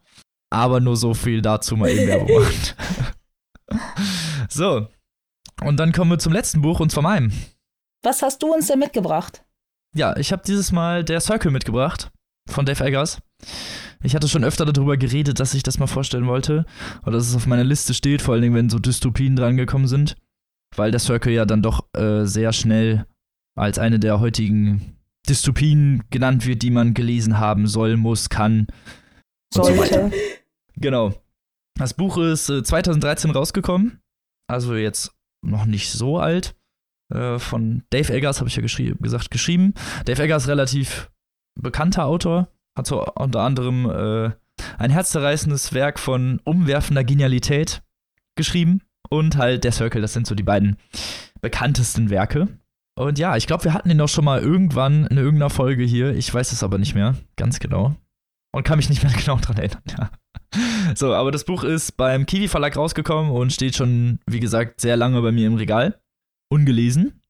[0.51, 2.77] Aber nur so viel dazu mal eben Werbung macht.
[4.49, 4.87] so.
[5.65, 7.33] Und dann kommen wir zum letzten Buch und zwar meinem.
[8.03, 9.45] Was hast du uns denn mitgebracht?
[9.95, 12.11] Ja, ich habe dieses Mal der Circle mitgebracht
[12.49, 13.21] von Dave Eggers.
[14.03, 16.65] Ich hatte schon öfter darüber geredet, dass ich das mal vorstellen wollte.
[17.03, 20.17] Oder dass es auf meiner Liste steht, vor allen Dingen, wenn so Dystopien drangekommen sind.
[20.75, 23.07] Weil der Circle ja dann doch äh, sehr schnell
[23.55, 24.97] als eine der heutigen
[25.29, 28.67] Dystopien genannt wird, die man gelesen haben soll, muss, kann.
[29.55, 30.11] Und so weiter.
[30.77, 31.13] Genau.
[31.79, 34.01] Das Buch ist äh, 2013 rausgekommen.
[34.49, 35.13] Also jetzt
[35.43, 36.55] noch nicht so alt.
[37.13, 39.75] Äh, von Dave Eggers habe ich ja geschrie gesagt, geschrieben.
[40.05, 41.11] Dave Eggers relativ
[41.61, 42.49] bekannter Autor.
[42.77, 44.31] Hat so unter anderem äh,
[44.79, 47.83] ein herzzerreißendes Werk von umwerfender Genialität
[48.37, 48.83] geschrieben.
[49.11, 50.77] Und halt Der Circle, das sind so die beiden
[51.43, 52.49] bekanntesten Werke.
[52.95, 56.15] Und ja, ich glaube, wir hatten ihn auch schon mal irgendwann in irgendeiner Folge hier.
[56.15, 57.95] Ich weiß es aber nicht mehr ganz genau.
[58.55, 60.11] Und kann mich nicht mehr genau dran erinnern, ja.
[60.95, 64.97] So, aber das Buch ist beim Kiwi Verlag rausgekommen und steht schon, wie gesagt, sehr
[64.97, 66.01] lange bei mir im Regal.
[66.51, 67.21] Ungelesen.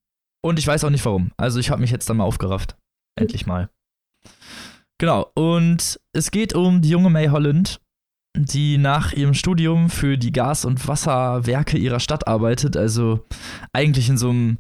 [0.45, 1.31] Und ich weiß auch nicht warum.
[1.37, 2.77] Also ich habe mich jetzt dann mal aufgerafft.
[3.17, 3.71] Endlich mal.
[4.99, 7.81] Genau, und es geht um die junge May Holland,
[8.37, 13.25] die nach ihrem Studium für die Gas- und Wasserwerke ihrer Stadt arbeitet, also
[13.73, 14.59] eigentlich in so einem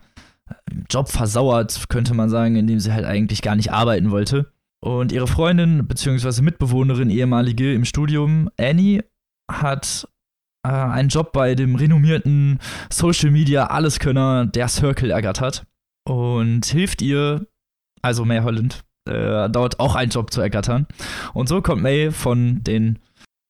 [0.91, 4.53] Job versauert, könnte man sagen, in dem sie halt eigentlich gar nicht arbeiten wollte.
[4.85, 6.43] Und ihre Freundin bzw.
[6.43, 9.05] Mitbewohnerin, ehemalige im Studium, Annie,
[9.51, 10.09] hat
[10.67, 12.59] äh, einen Job bei dem renommierten
[12.91, 15.67] Social Media Alleskönner der Circle ergattert
[16.09, 17.47] und hilft ihr,
[18.03, 20.89] also May Holland, äh, dort auch einen Job zu ergattern.
[21.33, 22.99] Und so kommt May von den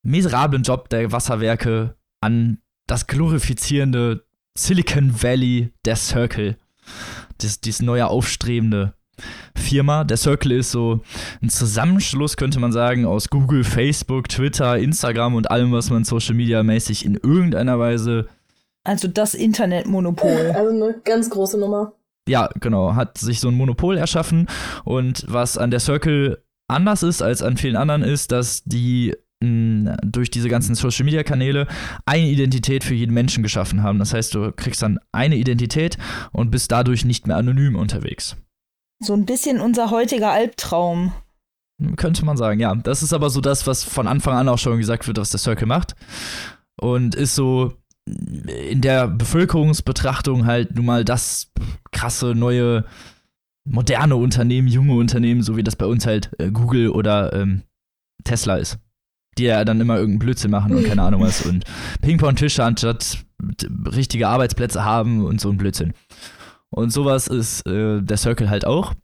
[0.04, 4.26] miserablen Job der Wasserwerke an das glorifizierende
[4.58, 6.58] Silicon Valley der Circle.
[7.38, 8.94] Das, dieses neue aufstrebende
[9.54, 10.04] Firma.
[10.04, 11.00] Der Circle ist so
[11.42, 16.34] ein Zusammenschluss, könnte man sagen, aus Google, Facebook, Twitter, Instagram und allem, was man Social
[16.34, 18.28] Media mäßig in irgendeiner Weise.
[18.84, 20.52] Also das Internetmonopol.
[20.54, 21.92] Also eine ganz große Nummer.
[22.28, 24.46] Ja, genau, hat sich so ein Monopol erschaffen.
[24.84, 30.30] Und was an der Circle anders ist als an vielen anderen, ist, dass die durch
[30.30, 31.66] diese ganzen Social Media Kanäle
[32.06, 33.98] eine Identität für jeden Menschen geschaffen haben.
[33.98, 35.98] Das heißt, du kriegst dann eine Identität
[36.30, 38.36] und bist dadurch nicht mehr anonym unterwegs.
[39.02, 41.12] So ein bisschen unser heutiger Albtraum.
[41.96, 42.74] Könnte man sagen, ja.
[42.74, 45.40] Das ist aber so das, was von Anfang an auch schon gesagt wird, was der
[45.40, 45.94] Circle macht.
[46.80, 47.72] Und ist so
[48.06, 51.52] in der Bevölkerungsbetrachtung halt nun mal das
[51.92, 52.84] krasse neue
[53.64, 57.62] moderne Unternehmen, junge Unternehmen, so wie das bei uns halt äh, Google oder ähm,
[58.24, 58.78] Tesla ist
[59.38, 61.64] die ja dann immer irgendeinen Blödsinn machen und keine Ahnung was und
[62.02, 63.24] Ping-Pong-Tische anstatt
[63.86, 65.94] richtige Arbeitsplätze haben und so ein Blödsinn.
[66.74, 68.94] Und sowas ist äh, der Circle halt auch.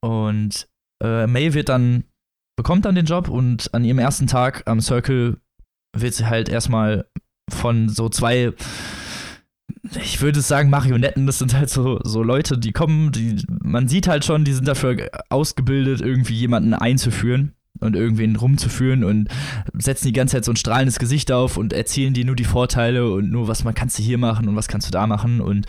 [0.00, 0.68] Und
[1.02, 2.04] äh, May wird dann,
[2.56, 5.38] bekommt dann den Job und an ihrem ersten Tag am Circle
[5.94, 7.06] wird sie halt erstmal
[7.48, 8.52] von so zwei,
[10.00, 14.08] ich würde sagen, Marionetten, das sind halt so, so Leute, die kommen, die, man sieht
[14.08, 19.28] halt schon, die sind dafür ausgebildet, irgendwie jemanden einzuführen und irgendwen rumzuführen und
[19.74, 23.10] setzen die ganze Zeit so ein strahlendes Gesicht auf und erzählen dir nur die Vorteile
[23.10, 25.66] und nur, was man kannst du hier machen und was kannst du da machen und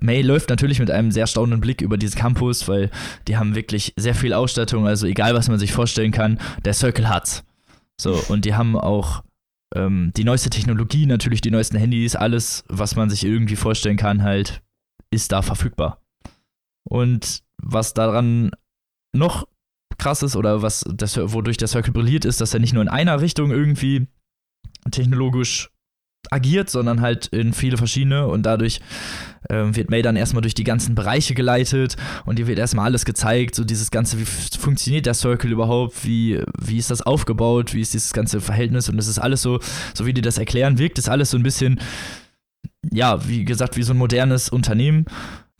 [0.00, 2.90] May läuft natürlich mit einem sehr staunenden Blick über diesen Campus, weil
[3.28, 7.08] die haben wirklich sehr viel Ausstattung, also egal was man sich vorstellen kann, der Circle
[7.08, 7.44] hat's.
[8.00, 9.22] So, und die haben auch
[9.74, 14.22] ähm, die neueste Technologie, natürlich die neuesten Handys, alles, was man sich irgendwie vorstellen kann,
[14.22, 14.62] halt,
[15.10, 16.02] ist da verfügbar.
[16.88, 18.50] Und was daran
[19.14, 19.46] noch
[19.98, 22.88] krass ist oder was das, wodurch der Circle brilliert, ist, dass er nicht nur in
[22.88, 24.08] einer Richtung irgendwie
[24.90, 25.70] technologisch
[26.30, 28.26] agiert, sondern halt in viele verschiedene.
[28.26, 28.80] Und dadurch
[29.50, 33.04] ähm, wird May dann erstmal durch die ganzen Bereiche geleitet und ihr wird erstmal alles
[33.04, 34.24] gezeigt, so dieses ganze, wie
[34.58, 38.88] funktioniert der Circle überhaupt, wie, wie ist das aufgebaut, wie ist dieses ganze Verhältnis?
[38.88, 39.60] Und es ist alles so,
[39.94, 41.80] so wie die das erklären, wirkt es alles so ein bisschen,
[42.90, 45.06] ja, wie gesagt, wie so ein modernes Unternehmen.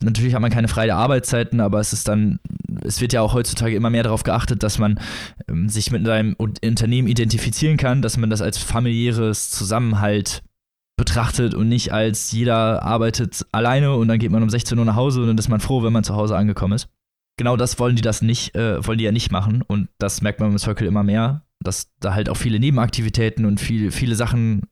[0.03, 2.39] Natürlich hat man keine freie Arbeitszeiten, aber es ist dann,
[2.83, 4.99] es wird ja auch heutzutage immer mehr darauf geachtet, dass man
[5.47, 10.43] ähm, sich mit einem Unternehmen identifizieren kann, dass man das als familiäres Zusammenhalt
[10.97, 14.95] betrachtet und nicht als jeder arbeitet alleine und dann geht man um 16 Uhr nach
[14.95, 16.89] Hause und dann ist man froh, wenn man zu Hause angekommen ist.
[17.37, 20.39] Genau das wollen die das nicht, äh, wollen die ja nicht machen und das merkt
[20.39, 24.63] man im Circle immer mehr, dass da halt auch viele Nebenaktivitäten und viel, viele Sachen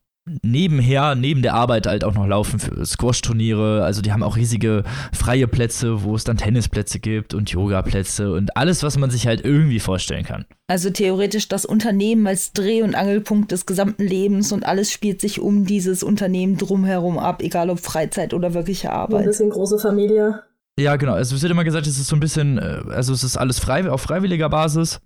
[0.42, 3.84] nebenher, neben der Arbeit halt auch noch laufen für Squash-Turniere.
[3.84, 8.56] Also die haben auch riesige freie Plätze, wo es dann Tennisplätze gibt und Yoga-Plätze und
[8.56, 10.44] alles, was man sich halt irgendwie vorstellen kann.
[10.68, 15.40] Also theoretisch das Unternehmen als Dreh- und Angelpunkt des gesamten Lebens und alles spielt sich
[15.40, 19.20] um dieses Unternehmen drumherum ab, egal ob Freizeit oder wirkliche Arbeit.
[19.20, 20.42] Ein bisschen große Familie.
[20.78, 21.14] Ja, genau.
[21.14, 23.60] Also es wird immer gesagt, es ist so ein bisschen, äh, also es ist alles
[23.60, 25.00] frei, auf freiwilliger Basis.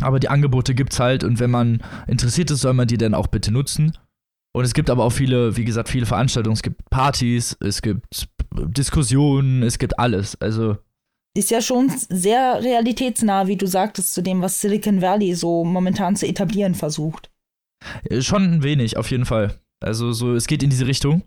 [0.00, 3.28] Aber die Angebote gibt's halt und wenn man interessiert ist, soll man die dann auch
[3.28, 3.96] bitte nutzen.
[4.56, 6.54] Und es gibt aber auch viele, wie gesagt, viele Veranstaltungen.
[6.54, 10.40] Es gibt Partys, es gibt Diskussionen, es gibt alles.
[10.40, 10.76] Also.
[11.36, 16.14] Ist ja schon sehr realitätsnah, wie du sagtest, zu dem, was Silicon Valley so momentan
[16.14, 17.32] zu etablieren versucht.
[18.04, 19.58] Äh, schon ein wenig, auf jeden Fall.
[19.80, 21.24] Also so, es geht in diese Richtung.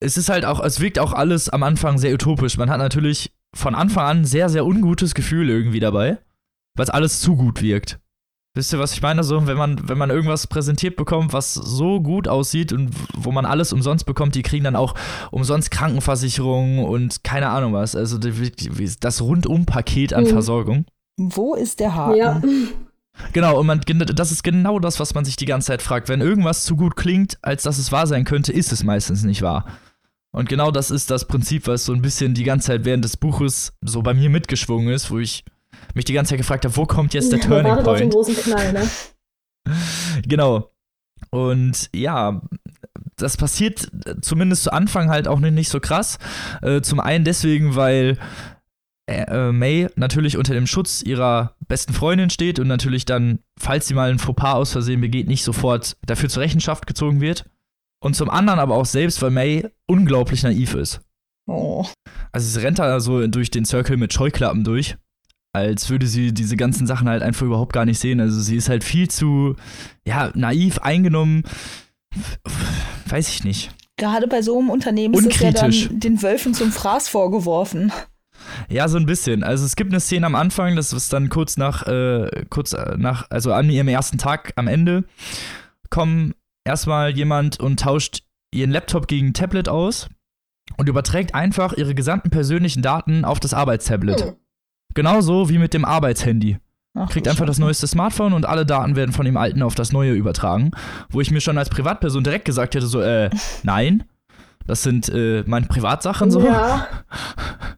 [0.00, 2.58] Es ist halt auch, es wirkt auch alles am Anfang sehr utopisch.
[2.58, 6.18] Man hat natürlich von Anfang an sehr, sehr ungutes Gefühl irgendwie dabei,
[6.76, 8.00] weil es alles zu gut wirkt.
[8.56, 9.24] Wisst ihr, was ich meine?
[9.24, 13.46] So, wenn man, wenn man irgendwas präsentiert bekommt, was so gut aussieht und wo man
[13.46, 14.94] alles umsonst bekommt, die kriegen dann auch
[15.32, 17.96] umsonst Krankenversicherung und keine Ahnung was.
[17.96, 20.28] Also das Rundum-Paket an mhm.
[20.28, 20.84] Versorgung.
[21.16, 22.16] Wo ist der Haken?
[22.16, 22.42] Ja.
[23.32, 26.08] Genau, und man, das ist genau das, was man sich die ganze Zeit fragt.
[26.08, 29.42] Wenn irgendwas zu gut klingt, als dass es wahr sein könnte, ist es meistens nicht
[29.42, 29.66] wahr.
[30.32, 33.16] Und genau das ist das Prinzip, was so ein bisschen die ganze Zeit während des
[33.16, 35.44] Buches so bei mir mitgeschwungen ist, wo ich
[35.94, 37.88] mich die ganze Zeit gefragt habe, wo kommt jetzt der ja, Turning Point?
[37.88, 38.88] Auf den großen Knall, ne?
[40.26, 40.70] genau.
[41.30, 42.42] Und ja,
[43.16, 46.18] das passiert zumindest zu Anfang halt auch nicht so krass.
[46.62, 48.18] Äh, zum einen deswegen, weil
[49.06, 53.94] äh, May natürlich unter dem Schutz ihrer besten Freundin steht und natürlich dann, falls sie
[53.94, 57.44] mal ein Fauxpas aus Versehen begeht, nicht sofort dafür zur Rechenschaft gezogen wird.
[58.02, 61.00] Und zum anderen aber auch selbst, weil May unglaublich naiv ist.
[61.46, 61.86] Oh.
[62.32, 64.96] Also sie rennt da so durch den Circle mit Scheuklappen durch,
[65.54, 68.20] als würde sie diese ganzen Sachen halt einfach überhaupt gar nicht sehen.
[68.20, 69.54] Also sie ist halt viel zu,
[70.04, 71.44] ja, naiv eingenommen.
[73.08, 73.70] Weiß ich nicht.
[73.96, 77.92] Gerade bei so einem Unternehmen ist es ja dann den Wölfen zum Fraß vorgeworfen.
[78.68, 79.44] Ja, so ein bisschen.
[79.44, 82.96] Also es gibt eine Szene am Anfang, das ist dann kurz nach, äh, kurz äh,
[82.98, 85.04] nach, also an ihrem ersten Tag am Ende,
[85.90, 86.34] kommen
[86.64, 90.08] erstmal jemand und tauscht ihren Laptop gegen ein Tablet aus
[90.76, 94.20] und überträgt einfach ihre gesamten persönlichen Daten auf das Arbeitstablet.
[94.20, 94.34] Hm.
[94.94, 96.58] Genauso wie mit dem Arbeitshandy.
[96.96, 99.92] Ach, Kriegt einfach das neueste Smartphone und alle Daten werden von dem alten auf das
[99.92, 100.70] neue übertragen.
[101.10, 103.30] Wo ich mir schon als Privatperson direkt gesagt hätte, so, äh,
[103.64, 104.04] nein,
[104.66, 106.40] das sind äh, meine Privatsachen so.
[106.40, 106.86] Ja,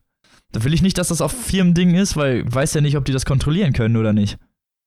[0.57, 3.05] Da will ich nicht, dass das auf Firmending ist, weil ich weiß ja nicht, ob
[3.05, 4.39] die das kontrollieren können oder nicht.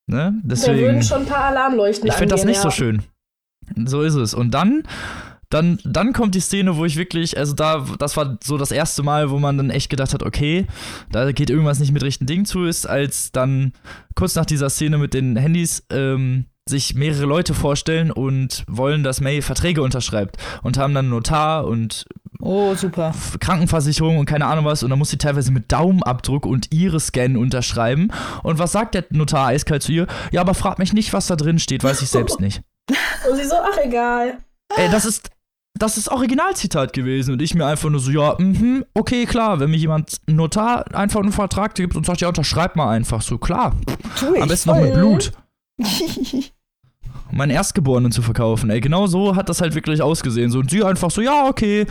[0.07, 0.33] Ne?
[0.41, 2.71] da Deswegen, würden schon ein paar Alarmleuchten ich finde das nicht so ja.
[2.71, 3.03] schön.
[3.85, 4.33] So ist es.
[4.33, 4.81] Und dann,
[5.49, 9.01] dann, dann kommt die Szene, wo ich wirklich, also da, das war so das erste
[9.01, 10.67] Mal, wo man dann echt gedacht hat, okay,
[11.11, 13.73] da geht irgendwas nicht mit richtigen Dingen zu, ist, als dann
[14.15, 19.21] kurz nach dieser Szene mit den Handys ähm, sich mehrere Leute vorstellen und wollen, dass
[19.21, 22.05] May Verträge unterschreibt und haben dann Notar und
[22.41, 23.13] Oh, super.
[23.41, 28.13] Krankenversicherung und keine Ahnung was und dann muss sie teilweise mit Daumenabdruck und Iris-Scan unterschreiben.
[28.43, 30.07] Und was sagt der Notar eiskalt zu ihr?
[30.31, 32.61] Ja, aber frag mich nicht, was da drin steht, weiß ich selbst nicht.
[33.29, 34.37] Und sie so, ach egal.
[34.77, 35.29] Ey, das ist
[35.79, 39.71] das ist Originalzitat gewesen und ich mir einfach nur so, ja, mhm, okay, klar, wenn
[39.71, 43.37] mir jemand einen Notar einfach einen Vertrag gibt und sagt, ja, unterschreib mal einfach so,
[43.37, 43.75] klar.
[44.17, 44.41] Tu ich.
[44.41, 44.99] Am besten noch mit voll.
[44.99, 45.31] Blut,
[47.31, 48.69] meinen Erstgeborenen zu verkaufen.
[48.69, 50.51] Ey, genau so hat das halt wirklich ausgesehen.
[50.51, 51.85] So, und sie einfach so, ja, okay.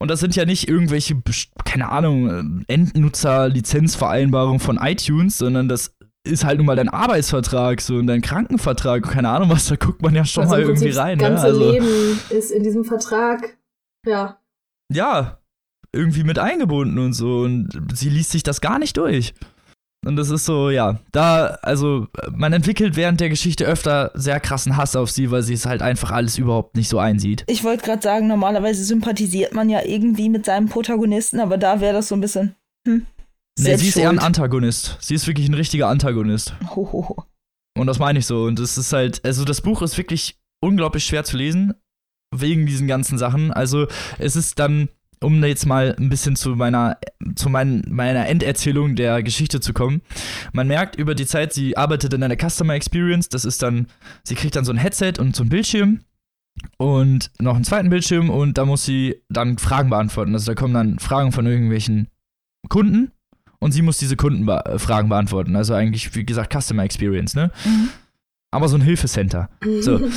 [0.00, 1.20] Und das sind ja nicht irgendwelche,
[1.64, 5.96] keine Ahnung, äh, Endnutzer-Lizenzvereinbarungen von iTunes, sondern das
[6.28, 10.02] ist halt nun mal dein Arbeitsvertrag so und dein Krankenvertrag, keine Ahnung was, da guckt
[10.02, 11.18] man ja schon also mal irgendwie rein.
[11.18, 11.34] Das Ne?
[11.34, 13.56] ganze Also, Leben ist in diesem Vertrag.
[14.06, 14.38] Ja.
[14.92, 15.38] ja,
[15.92, 19.34] irgendwie mit eingebunden und so und sie liest sich das gar nicht durch.
[20.06, 24.76] Und das ist so, ja, da, also man entwickelt während der Geschichte öfter sehr krassen
[24.76, 27.42] Hass auf sie, weil sie es halt einfach alles überhaupt nicht so einsieht.
[27.48, 31.94] Ich wollte gerade sagen, normalerweise sympathisiert man ja irgendwie mit seinem Protagonisten, aber da wäre
[31.94, 32.54] das so ein bisschen.
[32.86, 33.06] Hm.
[33.58, 34.18] Nee, sie ist eher ein.
[34.18, 34.96] Antagonist.
[35.00, 36.54] Sie ist wirklich ein richtiger Antagonist.
[36.74, 37.24] Hohoho.
[37.78, 38.44] Und das meine ich so.
[38.44, 41.74] Und es ist halt, also das Buch ist wirklich unglaublich schwer zu lesen,
[42.34, 43.52] wegen diesen ganzen Sachen.
[43.52, 43.86] Also
[44.18, 44.88] es ist dann,
[45.20, 46.98] um jetzt mal ein bisschen zu meiner,
[47.36, 50.02] zu mein, meiner Enderzählung der Geschichte zu kommen.
[50.52, 53.28] Man merkt über die Zeit, sie arbeitet in einer Customer Experience.
[53.28, 53.86] Das ist dann,
[54.24, 56.00] sie kriegt dann so ein Headset und so ein Bildschirm.
[56.76, 60.34] Und noch einen zweiten Bildschirm und da muss sie dann Fragen beantworten.
[60.34, 62.08] Also da kommen dann Fragen von irgendwelchen
[62.68, 63.12] Kunden
[63.60, 65.56] und sie muss diese Kundenfragen beantworten.
[65.56, 67.50] Also eigentlich, wie gesagt, Customer Experience, ne?
[67.64, 67.88] Mhm.
[68.50, 69.48] Aber so ein Hilfecenter.
[69.80, 70.00] So.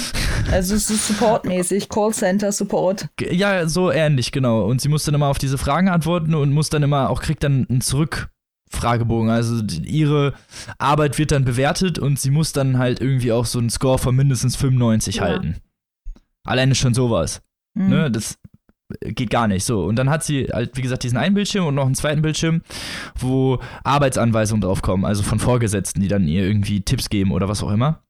[0.52, 3.08] Also es ist supportmäßig, Callcenter Support.
[3.30, 4.64] Ja, so ähnlich, genau.
[4.66, 7.44] Und sie muss dann immer auf diese Fragen antworten und muss dann immer auch, kriegt
[7.44, 9.30] dann einen Zurückfragebogen.
[9.30, 10.34] Also ihre
[10.80, 14.16] Arbeit wird dann bewertet und sie muss dann halt irgendwie auch so einen Score von
[14.16, 15.24] mindestens 95 Ja.
[15.24, 15.58] halten.
[16.44, 17.42] Alleine schon sowas.
[17.76, 17.90] Mhm.
[17.90, 18.38] Ne, das
[19.02, 19.64] geht gar nicht.
[19.66, 22.22] So, und dann hat sie halt, wie gesagt, diesen einen Bildschirm und noch einen zweiten
[22.22, 22.62] Bildschirm,
[23.18, 27.64] wo Arbeitsanweisungen drauf kommen, also von Vorgesetzten, die dann ihr irgendwie Tipps geben oder was
[27.64, 28.04] auch immer.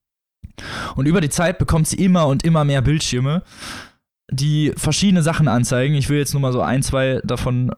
[0.96, 3.44] Und über die Zeit bekommt sie immer und immer mehr Bildschirme,
[4.32, 5.96] die verschiedene Sachen anzeigen.
[5.96, 7.72] Ich will jetzt nur mal so ein, zwei davon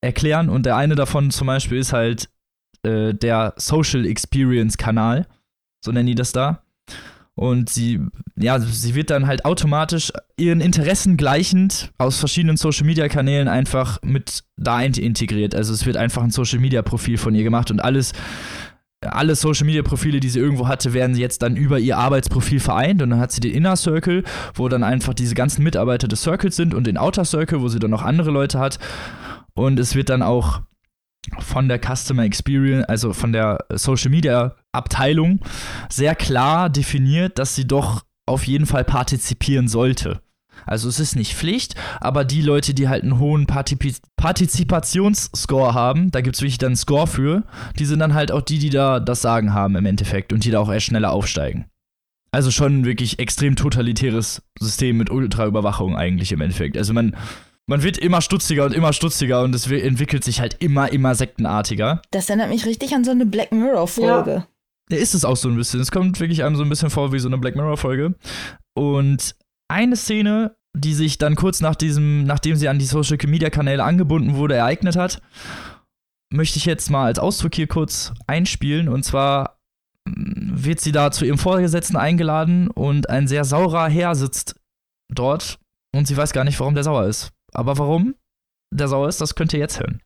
[0.00, 0.48] erklären.
[0.48, 2.28] Und der eine davon zum Beispiel ist halt
[2.82, 5.26] äh, der Social Experience Kanal.
[5.84, 6.62] So nennen die das da.
[7.40, 8.00] Und sie,
[8.36, 13.96] ja, sie wird dann halt automatisch ihren Interessen gleichend aus verschiedenen Social Media Kanälen einfach
[14.02, 15.54] mit da integriert.
[15.54, 18.12] Also es wird einfach ein Social Media Profil von ihr gemacht und alles,
[19.00, 23.00] alle Social Media Profile, die sie irgendwo hatte, werden jetzt dann über ihr Arbeitsprofil vereint
[23.00, 24.22] und dann hat sie den Inner Circle,
[24.52, 27.78] wo dann einfach diese ganzen Mitarbeiter des Circles sind und den Outer Circle, wo sie
[27.78, 28.78] dann noch andere Leute hat.
[29.54, 30.60] Und es wird dann auch
[31.38, 35.40] von der Customer Experience, also von der Social Media Abteilung,
[35.88, 40.20] sehr klar definiert, dass sie doch auf jeden Fall partizipieren sollte.
[40.66, 46.10] Also es ist nicht Pflicht, aber die Leute, die halt einen hohen Partipi Partizipationsscore haben,
[46.10, 47.44] da gibt es wirklich dann einen Score für,
[47.78, 50.50] die sind dann halt auch die, die da das Sagen haben im Endeffekt und die
[50.50, 51.66] da auch erst schneller aufsteigen.
[52.32, 56.76] Also schon wirklich extrem totalitäres System mit Ultraüberwachung eigentlich im Endeffekt.
[56.76, 57.16] Also man,
[57.70, 61.14] man wird immer stutziger und immer stutziger und es wi- entwickelt sich halt immer, immer
[61.14, 62.02] sektenartiger.
[62.10, 64.46] Das erinnert mich richtig an so eine Black Mirror-Folge.
[64.90, 65.80] Ja, ist es auch so ein bisschen.
[65.80, 68.16] Es kommt wirklich einem so ein bisschen vor wie so eine Black Mirror-Folge.
[68.76, 69.36] Und
[69.68, 73.84] eine Szene, die sich dann kurz nach diesem, nachdem sie an die Social Media Kanäle
[73.84, 75.22] angebunden wurde, ereignet hat.
[76.32, 78.88] möchte ich jetzt mal als Ausdruck hier kurz einspielen.
[78.88, 79.58] Und zwar
[80.08, 84.56] mm, wird sie da zu ihrem Vorgesetzten eingeladen und ein sehr saurer Herr sitzt
[85.12, 85.58] dort
[85.94, 87.30] und sie weiß gar nicht, warum der sauer ist.
[87.52, 88.14] Aber warum
[88.72, 90.00] der sauer ist, das könnt ihr jetzt hören.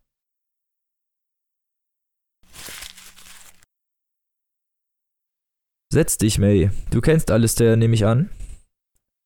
[5.93, 6.71] Setz dich, May.
[6.91, 8.31] Du kennst Alistair, nehme ich an.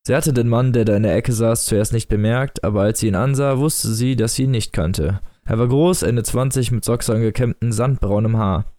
[0.07, 3.01] Sie hatte den Mann, der da in der Ecke saß, zuerst nicht bemerkt, aber als
[3.01, 5.21] sie ihn ansah, wusste sie, dass sie ihn nicht kannte.
[5.45, 8.75] Er war groß, Ende 20 mit sorgsam gekämmtem, sandbraunem Haar.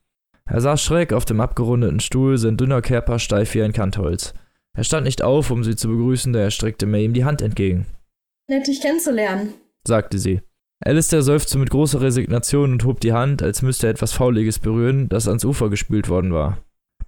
[0.45, 4.33] Er saß schräg auf dem abgerundeten Stuhl, sein dünner Körper steif wie ein Kantholz.
[4.75, 7.41] Er stand nicht auf, um sie zu begrüßen, da er streckte May ihm die Hand
[7.41, 7.85] entgegen.
[8.49, 9.53] Nett, dich kennenzulernen,
[9.87, 10.41] sagte sie.
[10.83, 15.07] Alistair seufzte mit großer Resignation und hob die Hand, als müsste er etwas Fauliges berühren,
[15.07, 16.57] das ans Ufer gespült worden war.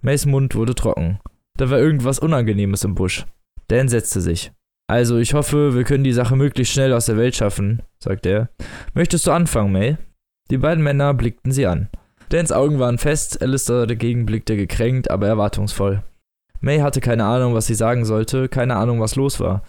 [0.02, 1.18] Mays Mund wurde trocken.
[1.56, 3.26] Da war irgendwas Unangenehmes im Busch.
[3.66, 4.52] Dan setzte sich.
[4.86, 8.48] Also, ich hoffe, wir können die Sache möglichst schnell aus der Welt schaffen, sagte er.
[8.94, 9.96] Möchtest du anfangen, May?
[10.50, 11.88] Die beiden Männer blickten sie an.
[12.28, 16.04] Dans Augen waren fest, Alistair dagegen blickte gekränkt, aber erwartungsvoll.
[16.60, 19.64] May hatte keine Ahnung, was sie sagen sollte, keine Ahnung, was los war.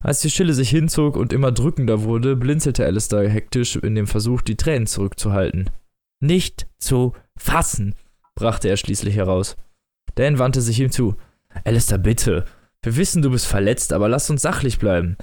[0.00, 4.42] Als die Stille sich hinzog und immer drückender wurde, blinzelte Alistair hektisch in dem Versuch,
[4.42, 5.70] die Tränen zurückzuhalten.
[6.20, 7.94] Nicht zu fassen,
[8.36, 9.56] brachte er schließlich heraus.
[10.14, 11.16] Dan wandte sich ihm zu.
[11.64, 12.44] Alistair, bitte.
[12.82, 15.16] Wir wissen, du bist verletzt, aber lass uns sachlich bleiben.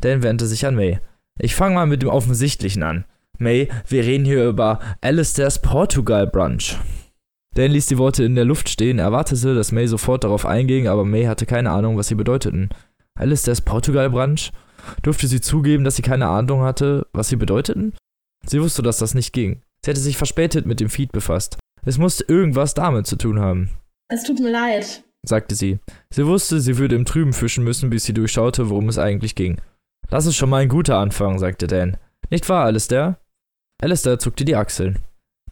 [0.00, 1.00] Dan wandte sich an May.
[1.38, 3.04] Ich fange mal mit dem Offensichtlichen an.
[3.38, 6.78] May, wir reden hier über Alistairs Portugal Brunch.
[7.54, 11.04] Dan ließ die Worte in der Luft stehen, erwartete, dass May sofort darauf einging, aber
[11.04, 12.68] May hatte keine Ahnung, was sie bedeuteten.
[13.18, 14.52] Alistairs Portugal Brunch?
[15.02, 17.94] Durfte sie zugeben, dass sie keine Ahnung hatte, was sie bedeuteten?
[18.46, 19.62] Sie wusste, dass das nicht ging.
[19.84, 21.58] Sie hatte sich verspätet mit dem Feed befasst.
[21.84, 23.70] Es musste irgendwas damit zu tun haben.
[24.08, 25.78] Es tut mir leid, sagte sie.
[26.10, 29.60] Sie wusste, sie würde im Trüben fischen müssen, bis sie durchschaute, worum es eigentlich ging.
[30.08, 31.96] Das ist schon mal ein guter Anfang, sagte Dan.
[32.30, 33.18] Nicht wahr, Alistair?
[33.82, 34.98] Alistair zuckte die Achseln.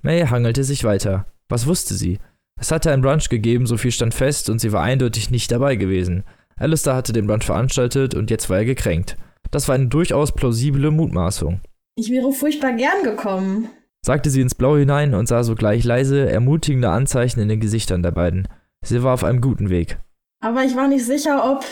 [0.03, 1.27] May hangelte sich weiter.
[1.49, 2.19] Was wusste sie?
[2.61, 5.77] Es hatte ein Brunch gegeben, so viel stand fest, und sie war eindeutig nicht dabei
[5.77, 6.25] gewesen.
[6.63, 9.17] Alistair hatte den Brunch veranstaltet und jetzt war er gekränkt.
[9.51, 11.61] Das war eine durchaus plausible Mutmaßung.
[11.97, 13.69] Ich wäre furchtbar gern gekommen,
[14.05, 18.13] sagte sie ins Blau hinein und sah sogleich leise, ermutigende Anzeichen in den Gesichtern der
[18.13, 18.47] beiden.
[18.85, 19.99] Sie war auf einem guten Weg.
[20.41, 21.65] Aber ich war nicht sicher, ob.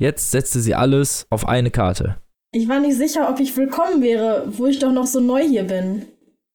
[0.00, 2.16] Jetzt setzte sie alles auf eine Karte.
[2.52, 5.64] Ich war nicht sicher, ob ich willkommen wäre, wo ich doch noch so neu hier
[5.64, 6.06] bin.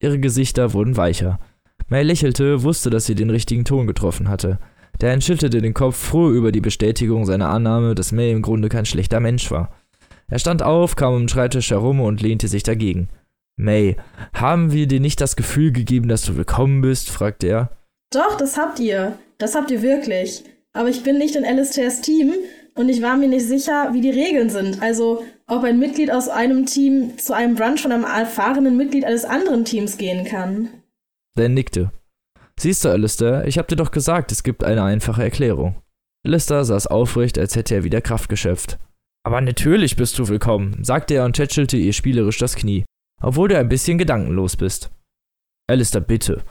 [0.02, 1.40] Ihre Gesichter wurden weicher.
[1.88, 4.58] May lächelte, wusste, dass sie den richtigen Ton getroffen hatte.
[5.00, 8.86] Dan schüttelte den Kopf froh über die Bestätigung seiner Annahme, dass May im Grunde kein
[8.86, 9.74] schlechter Mensch war.
[10.28, 13.10] Er stand auf, kam um den Schreibtisch herum und lehnte sich dagegen.
[13.56, 13.98] May,
[14.34, 17.10] haben wir dir nicht das Gefühl gegeben, dass du willkommen bist?
[17.10, 17.70] fragte er.
[18.12, 19.18] Doch, das habt ihr.
[19.38, 20.44] Das habt ihr wirklich.
[20.74, 22.34] Aber ich bin nicht in Alistairs Team
[22.76, 24.82] und ich war mir nicht sicher, wie die Regeln sind.
[24.82, 29.26] Also, ob ein Mitglied aus einem Team zu einem Brunch von einem erfahrenen Mitglied eines
[29.26, 30.70] anderen Teams gehen kann.
[31.36, 31.92] Dan nickte.
[32.60, 35.76] Siehst du, Alistair, ich hab dir doch gesagt, es gibt eine einfache Erklärung.
[36.26, 38.80] Alistair saß aufrecht, als hätte er wieder Kraft geschöpft.
[39.26, 42.86] Aber natürlich bist du willkommen, sagte er und tätschelte ihr spielerisch das Knie,
[43.22, 44.92] obwohl du ein bisschen gedankenlos bist.
[45.70, 46.44] Alistair, bitte.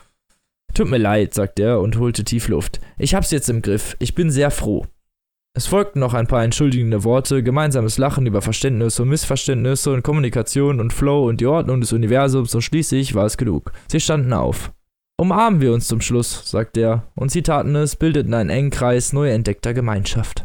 [0.75, 2.81] Tut mir leid, sagte er und holte tief Luft.
[2.97, 3.95] Ich hab's jetzt im Griff.
[3.99, 4.87] Ich bin sehr froh.
[5.55, 10.81] Es folgten noch ein paar entschuldigende Worte, gemeinsames Lachen über Verständnisse und Missverständnisse und Kommunikation
[10.81, 13.73] und Flow und die Ordnung des Universums und schließlich war es genug.
[13.89, 14.73] Sie standen auf.
[15.23, 19.13] Umarmen wir uns zum Schluss, sagte er, und sie taten es, bildeten einen engen Kreis
[19.13, 20.45] neu entdeckter Gemeinschaft.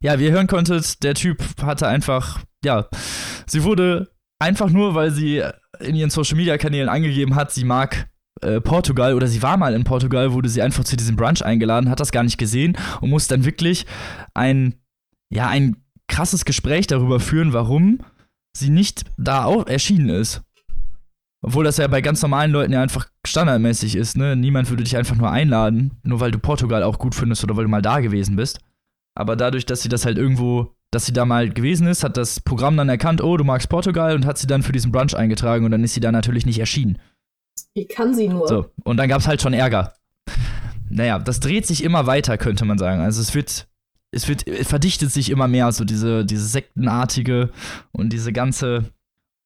[0.00, 2.88] Ja, wie ihr hören konntet, der Typ hatte einfach, ja,
[3.46, 4.10] sie wurde
[4.40, 5.44] einfach nur, weil sie
[5.78, 8.08] in ihren Social Media Kanälen angegeben hat, sie mag
[8.40, 11.88] äh, Portugal oder sie war mal in Portugal, wurde sie einfach zu diesem Brunch eingeladen,
[11.88, 13.86] hat das gar nicht gesehen und muss dann wirklich
[14.34, 14.74] ein,
[15.30, 15.76] ja, ein
[16.08, 18.00] krasses Gespräch darüber führen, warum
[18.56, 20.42] sie nicht da auch erschienen ist.
[21.42, 24.34] Obwohl das ja bei ganz normalen Leuten ja einfach standardmäßig ist, ne?
[24.34, 27.64] Niemand würde dich einfach nur einladen, nur weil du Portugal auch gut findest oder weil
[27.64, 28.60] du mal da gewesen bist.
[29.14, 32.40] Aber dadurch, dass sie das halt irgendwo dass sie da mal gewesen ist, hat das
[32.40, 35.64] Programm dann erkannt, oh, du magst Portugal und hat sie dann für diesen Brunch eingetragen
[35.64, 36.98] und dann ist sie da natürlich nicht erschienen.
[37.74, 38.46] Wie kann sie nur?
[38.46, 39.92] So, und dann gab es halt schon Ärger.
[40.90, 43.00] Naja, das dreht sich immer weiter, könnte man sagen.
[43.00, 43.66] Also es wird,
[44.14, 47.50] es wird, es verdichtet sich immer mehr, so diese, diese sektenartige
[47.92, 48.92] und diese ganze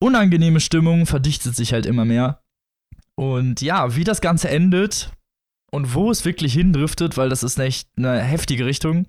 [0.01, 2.43] unangenehme Stimmung verdichtet sich halt immer mehr.
[3.15, 5.11] Und ja, wie das Ganze endet,
[5.71, 9.07] und wo es wirklich hindriftet, weil das ist echt eine heftige Richtung,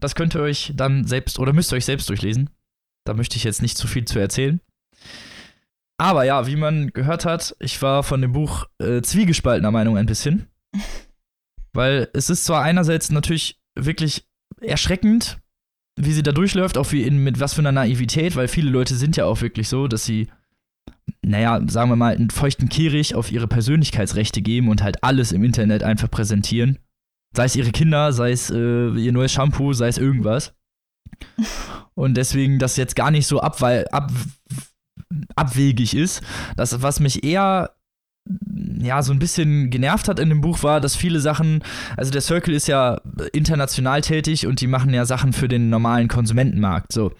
[0.00, 2.50] das könnt ihr euch dann selbst oder müsst ihr euch selbst durchlesen.
[3.04, 4.60] Da möchte ich jetzt nicht zu viel zu erzählen.
[5.98, 10.06] Aber ja, wie man gehört hat, ich war von dem Buch äh, zwiegespaltener Meinung ein
[10.06, 10.48] bisschen.
[11.72, 14.26] Weil es ist zwar einerseits natürlich wirklich
[14.64, 15.38] erschreckend,
[15.96, 18.94] wie sie da durchläuft, auch wie in, mit was für einer Naivität, weil viele Leute
[18.94, 20.28] sind ja auch wirklich so, dass sie,
[21.22, 25.44] naja, sagen wir mal, einen feuchten Kehricht auf ihre Persönlichkeitsrechte geben und halt alles im
[25.44, 26.78] Internet einfach präsentieren.
[27.34, 30.54] Sei es ihre Kinder, sei es äh, ihr neues Shampoo, sei es irgendwas.
[31.94, 34.10] Und deswegen das jetzt gar nicht so abwei ab
[35.36, 36.22] abwegig ist.
[36.56, 37.74] Das, was mich eher
[38.80, 41.62] ja, so ein bisschen genervt hat in dem Buch war, dass viele Sachen,
[41.96, 43.00] also der Circle ist ja
[43.32, 46.92] international tätig und die machen ja Sachen für den normalen Konsumentenmarkt.
[46.92, 47.12] So.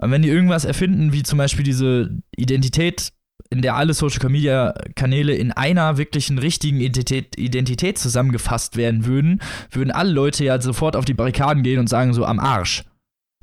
[0.00, 3.12] Und wenn die irgendwas erfinden, wie zum Beispiel diese Identität,
[3.50, 9.40] in der alle Social Media Kanäle in einer wirklichen richtigen Identität, Identität zusammengefasst werden würden,
[9.70, 12.84] würden alle Leute ja sofort auf die Barrikaden gehen und sagen so am Arsch.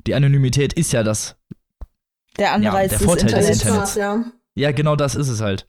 [0.06, 1.36] Die Anonymität ist ja das.
[2.38, 3.62] Der Anreiz ja, der Vorteil des Internets.
[3.62, 3.94] Internets.
[3.94, 4.24] Ja.
[4.56, 5.66] Ja, genau das ist es halt.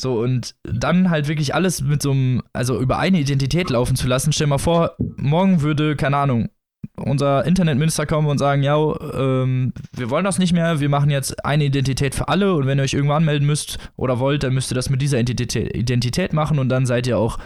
[0.00, 4.08] So, und dann halt wirklich alles mit so einem, also über eine Identität laufen zu
[4.08, 4.32] lassen.
[4.32, 6.48] Stell dir mal vor, morgen würde, keine Ahnung,
[6.96, 11.44] unser Internetminister kommen und sagen, ja, ähm, wir wollen das nicht mehr, wir machen jetzt
[11.44, 14.70] eine Identität für alle und wenn ihr euch irgendwo anmelden müsst oder wollt, dann müsst
[14.72, 17.38] ihr das mit dieser Identität, Identität machen und dann seid ihr auch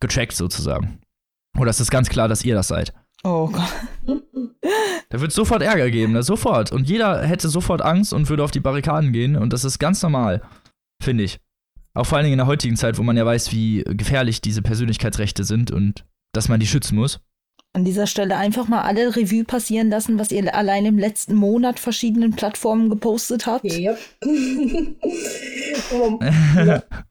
[0.00, 1.00] getrackt sozusagen.
[1.58, 2.92] Oder es ist ganz klar, dass ihr das seid.
[3.22, 3.72] Oh Gott.
[5.10, 6.22] Da wird sofort Ärger geben, ne?
[6.22, 6.72] sofort.
[6.72, 10.02] Und jeder hätte sofort Angst und würde auf die Barrikaden gehen und das ist ganz
[10.02, 10.42] normal,
[11.02, 11.40] finde ich.
[11.94, 14.62] Auch vor allen Dingen in der heutigen Zeit, wo man ja weiß, wie gefährlich diese
[14.62, 17.20] Persönlichkeitsrechte sind und dass man die schützen muss.
[17.72, 21.78] An dieser Stelle einfach mal alle Revue passieren lassen, was ihr allein im letzten Monat
[21.78, 23.64] verschiedenen Plattformen gepostet habt.
[23.64, 23.98] Yep.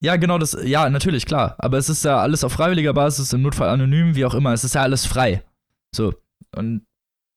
[0.00, 1.54] Ja, genau, das, ja, natürlich, klar.
[1.58, 4.52] Aber es ist ja alles auf freiwilliger Basis, im Notfall anonym, wie auch immer.
[4.52, 5.42] Es ist ja alles frei.
[5.94, 6.14] So.
[6.54, 6.86] Und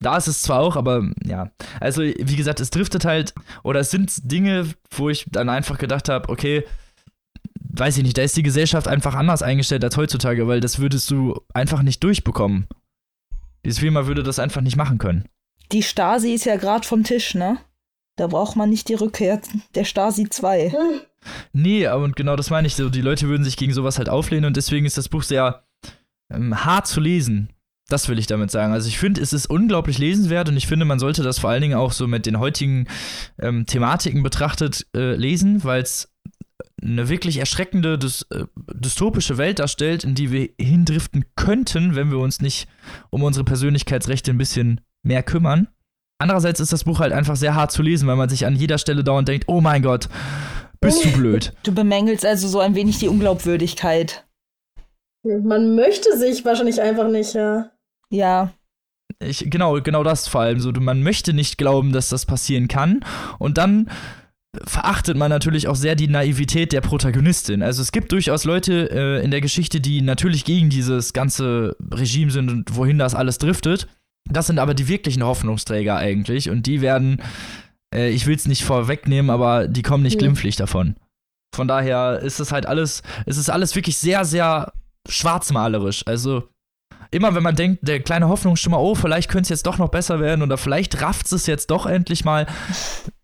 [0.01, 1.51] da ist es zwar auch, aber ja.
[1.79, 3.33] Also, wie gesagt, es driftet halt,
[3.63, 6.63] oder es sind Dinge, wo ich dann einfach gedacht habe, okay,
[7.71, 11.09] weiß ich nicht, da ist die Gesellschaft einfach anders eingestellt als heutzutage, weil das würdest
[11.11, 12.67] du einfach nicht durchbekommen.
[13.65, 15.25] Diese Firma würde das einfach nicht machen können.
[15.71, 17.57] Die Stasi ist ja gerade vom Tisch, ne?
[18.15, 19.41] Da braucht man nicht die Rückkehr
[19.75, 20.73] der Stasi 2.
[21.53, 22.89] Nee, aber und genau das meine ich so.
[22.89, 25.63] Die Leute würden sich gegen sowas halt auflehnen und deswegen ist das Buch sehr
[26.31, 27.49] ähm, hart zu lesen.
[27.89, 28.71] Das will ich damit sagen.
[28.71, 31.61] Also ich finde, es ist unglaublich lesenswert und ich finde, man sollte das vor allen
[31.61, 32.87] Dingen auch so mit den heutigen
[33.41, 36.09] ähm, Thematiken betrachtet äh, lesen, weil es
[36.81, 42.19] eine wirklich erschreckende, dys äh, dystopische Welt darstellt, in die wir hindriften könnten, wenn wir
[42.19, 42.67] uns nicht
[43.09, 45.67] um unsere Persönlichkeitsrechte ein bisschen mehr kümmern.
[46.19, 48.77] Andererseits ist das Buch halt einfach sehr hart zu lesen, weil man sich an jeder
[48.77, 50.09] Stelle dauernd denkt, oh mein Gott,
[50.81, 51.53] bist du blöd.
[51.63, 54.25] Du bemängelst also so ein wenig die Unglaubwürdigkeit.
[55.23, 57.71] Man möchte sich wahrscheinlich einfach nicht, ja.
[58.11, 58.53] Ja,
[59.21, 60.59] Ich, genau, genau das vor allem.
[60.59, 63.03] So, man möchte nicht glauben, dass das passieren kann.
[63.37, 63.89] Und dann
[64.65, 67.61] verachtet man natürlich auch sehr die Naivität der Protagonistin.
[67.61, 72.31] Also es gibt durchaus Leute äh, in der Geschichte, die natürlich gegen dieses ganze Regime
[72.31, 73.87] sind und wohin das alles driftet.
[74.29, 76.49] Das sind aber die wirklichen Hoffnungsträger eigentlich.
[76.49, 77.21] Und die werden,
[77.93, 80.19] äh, ich will es nicht vorwegnehmen, aber die kommen nicht Ja.
[80.19, 80.95] glimpflich davon.
[81.55, 84.71] Von daher ist es halt alles, es ist alles wirklich sehr, sehr
[85.07, 86.03] schwarzmalerisch.
[86.07, 86.47] Also
[87.11, 90.19] immer wenn man denkt, der kleine Hoffnungsschimmer, oh, vielleicht könnte es jetzt doch noch besser
[90.19, 92.47] werden oder vielleicht rafft es jetzt doch endlich mal.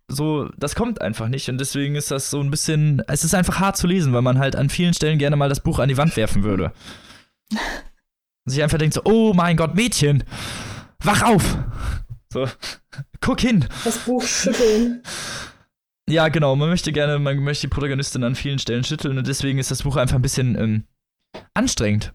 [0.08, 3.60] So, das kommt einfach nicht und deswegen ist das so ein bisschen, es ist einfach
[3.60, 5.98] hart zu lesen, weil man halt an vielen Stellen gerne mal das Buch an die
[5.98, 6.72] Wand werfen würde.
[7.52, 10.24] Und sich einfach denkt so, oh mein Gott, Mädchen,
[11.04, 11.58] wach auf!
[12.32, 12.48] So,
[13.20, 13.66] guck hin!
[13.84, 15.02] Das Buch schütteln.
[16.08, 19.58] Ja, genau, man möchte gerne, man möchte die Protagonistin an vielen Stellen schütteln und deswegen
[19.58, 20.84] ist das Buch einfach ein bisschen ähm,
[21.56, 22.14] anstrengend.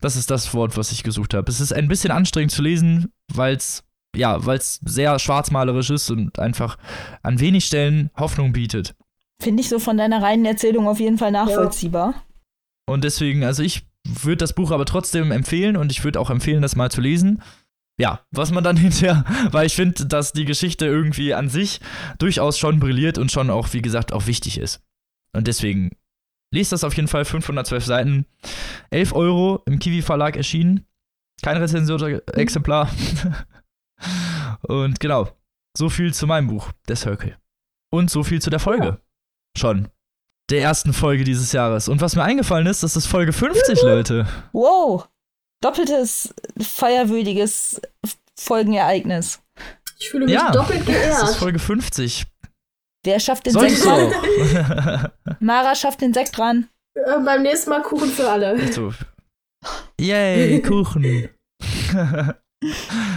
[0.00, 1.50] Das ist das Wort, was ich gesucht habe.
[1.50, 3.84] Es ist ein bisschen anstrengend zu lesen, weil es
[4.16, 6.78] ja, weil es sehr schwarzmalerisch ist und einfach
[7.22, 8.94] an wenig Stellen Hoffnung bietet.
[9.40, 12.14] finde ich so von deiner reinen Erzählung auf jeden Fall nachvollziehbar.
[12.86, 16.62] Und deswegen, also ich würde das Buch aber trotzdem empfehlen und ich würde auch empfehlen,
[16.62, 17.42] das mal zu lesen.
[18.00, 21.80] Ja, was man dann hinterher, weil ich finde, dass die Geschichte irgendwie an sich
[22.18, 24.80] durchaus schon brilliert und schon auch, wie gesagt, auch wichtig ist.
[25.34, 25.90] Und deswegen,
[26.50, 28.26] lest das auf jeden Fall, 512 Seiten,
[28.90, 30.86] 11 Euro im Kiwi Verlag erschienen.
[31.42, 32.90] Kein rezensierter Exemplar.
[34.62, 35.28] und genau,
[35.76, 37.36] so viel zu meinem Buch, Der Circle.
[37.90, 39.00] Und so viel zu der Folge.
[39.56, 39.88] Schon.
[40.50, 41.88] Der ersten Folge dieses Jahres.
[41.88, 44.26] Und was mir eingefallen ist, das ist Folge 50, Leute.
[44.52, 45.08] Wow!
[45.60, 47.80] Doppeltes feierwürdiges
[48.36, 49.40] Folgenereignis.
[49.98, 51.36] Ich fühle mich Ja, doppelt Das ist geehrt.
[51.36, 52.26] Folge 50.
[53.08, 55.04] Wer schafft den Sollst Sekt du dran?
[55.26, 55.34] auch.
[55.40, 56.68] Mara schafft den Sekt dran.
[56.94, 58.70] Äh, beim nächsten Mal Kuchen für alle.
[58.70, 58.92] so.
[59.98, 61.30] Yay, Kuchen.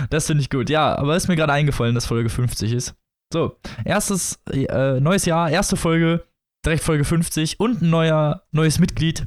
[0.09, 0.69] das finde ich gut.
[0.69, 2.95] Ja, aber ist mir gerade eingefallen, dass Folge 50 ist.
[3.33, 6.25] So, erstes äh, neues Jahr, erste Folge,
[6.65, 9.25] direkt Folge 50 und ein neuer, neues Mitglied.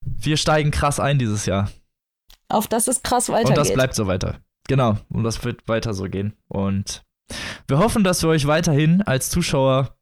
[0.00, 1.70] Wir steigen krass ein dieses Jahr.
[2.48, 3.74] Auf das es krass Und das weitergeht.
[3.74, 4.36] bleibt so weiter.
[4.66, 6.32] genau, und das wird weiter so gehen.
[6.48, 7.04] Und
[7.66, 9.96] wir hoffen, dass wir euch weiterhin als Zuschauer,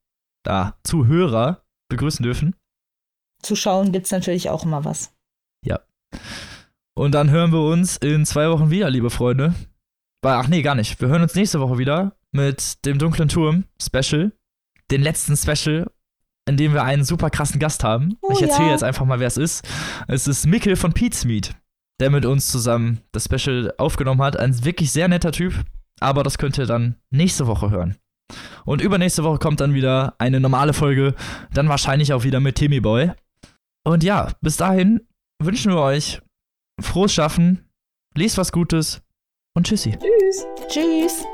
[0.44, 2.54] da, Zuhörer begrüßen dürfen.
[3.42, 5.16] Zuschauen gibt's natürlich auch immer was.
[6.98, 9.54] Und dann hören wir uns in zwei Wochen wieder, liebe Freunde.
[10.24, 11.00] Ach nee, gar nicht.
[11.00, 14.32] Wir hören uns nächste Woche wieder mit dem dunklen Turm Special.
[14.90, 15.90] Den letzten Special,
[16.48, 18.16] in dem wir einen super krassen Gast haben.
[18.22, 18.72] Oh ich erzähle ja.
[18.72, 19.68] jetzt einfach mal, wer es ist.
[20.08, 21.54] Es ist Mikkel von Pete's Meat,
[22.00, 24.36] der mit uns zusammen das Special aufgenommen hat.
[24.36, 25.54] Ein wirklich sehr netter Typ.
[26.00, 27.96] Aber das könnt ihr dann nächste Woche hören.
[28.64, 31.14] Und übernächste Woche kommt dann wieder eine normale Folge.
[31.52, 33.12] Dann wahrscheinlich auch wieder mit Timmy Boy.
[33.84, 35.00] Und ja, bis dahin
[35.42, 36.20] wünschen wir euch
[36.80, 37.68] frohes Schaffen,
[38.14, 39.02] lest was Gutes
[39.54, 39.96] und tschüssi.
[39.96, 40.46] Tschüss.
[40.68, 41.24] Tschüss.